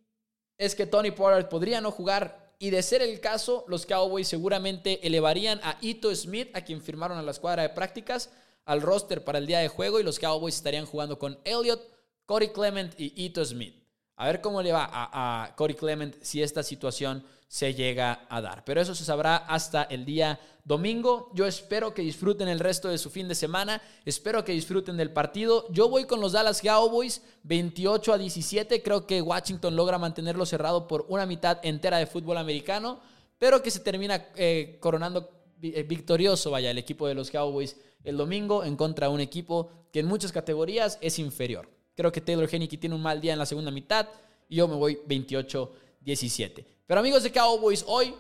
es 0.58 0.74
que 0.74 0.86
Tony 0.86 1.12
Pollard 1.12 1.48
podría 1.48 1.80
no 1.80 1.90
jugar 1.90 2.40
Y 2.62 2.68
de 2.68 2.82
ser 2.82 3.00
el 3.00 3.20
caso, 3.20 3.64
los 3.68 3.86
Cowboys 3.86 4.28
seguramente 4.28 5.06
elevarían 5.06 5.60
a 5.62 5.78
Ito 5.80 6.14
Smith, 6.14 6.50
a 6.52 6.60
quien 6.60 6.82
firmaron 6.82 7.16
a 7.16 7.22
la 7.22 7.30
escuadra 7.30 7.62
de 7.62 7.70
prácticas, 7.70 8.28
al 8.64 8.82
roster 8.82 9.24
para 9.24 9.38
el 9.38 9.46
día 9.46 9.60
de 9.60 9.68
juego 9.68 10.00
y 10.00 10.02
los 10.02 10.18
Cowboys 10.18 10.56
estarían 10.56 10.86
jugando 10.86 11.18
con 11.18 11.38
Elliott, 11.44 11.82
Corey 12.26 12.50
Clement 12.50 12.98
y 12.98 13.12
Ito 13.24 13.44
Smith. 13.44 13.74
A 14.16 14.26
ver 14.26 14.40
cómo 14.40 14.62
le 14.62 14.72
va 14.72 14.84
a, 14.84 15.44
a 15.44 15.56
Corey 15.56 15.74
Clement 15.74 16.16
si 16.22 16.42
esta 16.42 16.62
situación 16.62 17.24
se 17.50 17.74
llega 17.74 18.26
a 18.28 18.40
dar. 18.40 18.64
Pero 18.64 18.80
eso 18.80 18.94
se 18.94 19.04
sabrá 19.04 19.36
hasta 19.36 19.82
el 19.82 20.04
día 20.04 20.38
domingo. 20.64 21.32
Yo 21.34 21.46
espero 21.46 21.92
que 21.92 22.02
disfruten 22.02 22.46
el 22.46 22.60
resto 22.60 22.88
de 22.88 22.96
su 22.96 23.10
fin 23.10 23.26
de 23.26 23.34
semana. 23.34 23.82
Espero 24.04 24.44
que 24.44 24.52
disfruten 24.52 24.96
del 24.96 25.12
partido. 25.12 25.66
Yo 25.72 25.88
voy 25.88 26.04
con 26.04 26.20
los 26.20 26.30
Dallas 26.30 26.62
Cowboys 26.62 27.22
28 27.42 28.12
a 28.12 28.18
17. 28.18 28.82
Creo 28.84 29.04
que 29.04 29.20
Washington 29.20 29.74
logra 29.74 29.98
mantenerlo 29.98 30.46
cerrado 30.46 30.86
por 30.86 31.06
una 31.08 31.26
mitad 31.26 31.58
entera 31.64 31.98
de 31.98 32.06
fútbol 32.06 32.38
americano, 32.38 33.00
pero 33.36 33.60
que 33.60 33.72
se 33.72 33.80
termina 33.80 34.28
eh, 34.36 34.78
coronando 34.80 35.39
victorioso, 35.60 36.50
vaya, 36.50 36.70
el 36.70 36.78
equipo 36.78 37.06
de 37.06 37.14
los 37.14 37.30
Cowboys 37.30 37.76
el 38.04 38.16
domingo 38.16 38.64
en 38.64 38.76
contra 38.76 39.08
de 39.08 39.14
un 39.14 39.20
equipo 39.20 39.70
que 39.92 40.00
en 40.00 40.06
muchas 40.06 40.32
categorías 40.32 40.98
es 41.00 41.18
inferior. 41.18 41.68
Creo 41.94 42.12
que 42.12 42.20
Taylor 42.20 42.48
Henneke 42.50 42.78
tiene 42.78 42.94
un 42.94 43.02
mal 43.02 43.20
día 43.20 43.32
en 43.32 43.38
la 43.38 43.46
segunda 43.46 43.70
mitad 43.70 44.06
y 44.48 44.56
yo 44.56 44.68
me 44.68 44.74
voy 44.74 44.98
28-17. 45.06 46.64
Pero 46.86 47.00
amigos 47.00 47.22
de 47.22 47.30
Cowboys, 47.30 47.84
hoy 47.86 48.14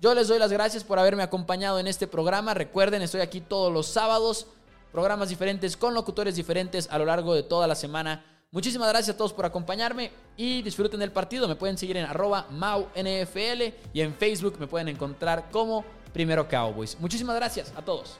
yo 0.00 0.14
les 0.14 0.28
doy 0.28 0.38
las 0.38 0.52
gracias 0.52 0.84
por 0.84 0.98
haberme 0.98 1.22
acompañado 1.22 1.78
en 1.78 1.86
este 1.86 2.06
programa. 2.06 2.54
Recuerden, 2.54 3.02
estoy 3.02 3.20
aquí 3.20 3.40
todos 3.40 3.72
los 3.72 3.86
sábados, 3.86 4.46
programas 4.92 5.28
diferentes 5.28 5.76
con 5.76 5.94
locutores 5.94 6.36
diferentes 6.36 6.88
a 6.90 6.98
lo 6.98 7.04
largo 7.04 7.34
de 7.34 7.42
toda 7.42 7.66
la 7.66 7.74
semana. 7.74 8.24
Muchísimas 8.52 8.88
gracias 8.88 9.14
a 9.14 9.18
todos 9.18 9.32
por 9.32 9.44
acompañarme 9.44 10.12
y 10.36 10.62
disfruten 10.62 11.00
del 11.00 11.12
partido. 11.12 11.48
Me 11.48 11.56
pueden 11.56 11.76
seguir 11.76 11.96
en 11.96 12.06
arroba 12.06 12.46
MauNFL 12.50 13.62
y 13.92 14.00
en 14.00 14.14
Facebook 14.14 14.56
me 14.58 14.66
pueden 14.66 14.88
encontrar 14.88 15.50
como 15.50 15.84
Primero 16.16 16.48
Cowboys. 16.48 16.98
Muchísimas 16.98 17.36
gracias 17.36 17.74
a 17.76 17.82
todos. 17.82 18.18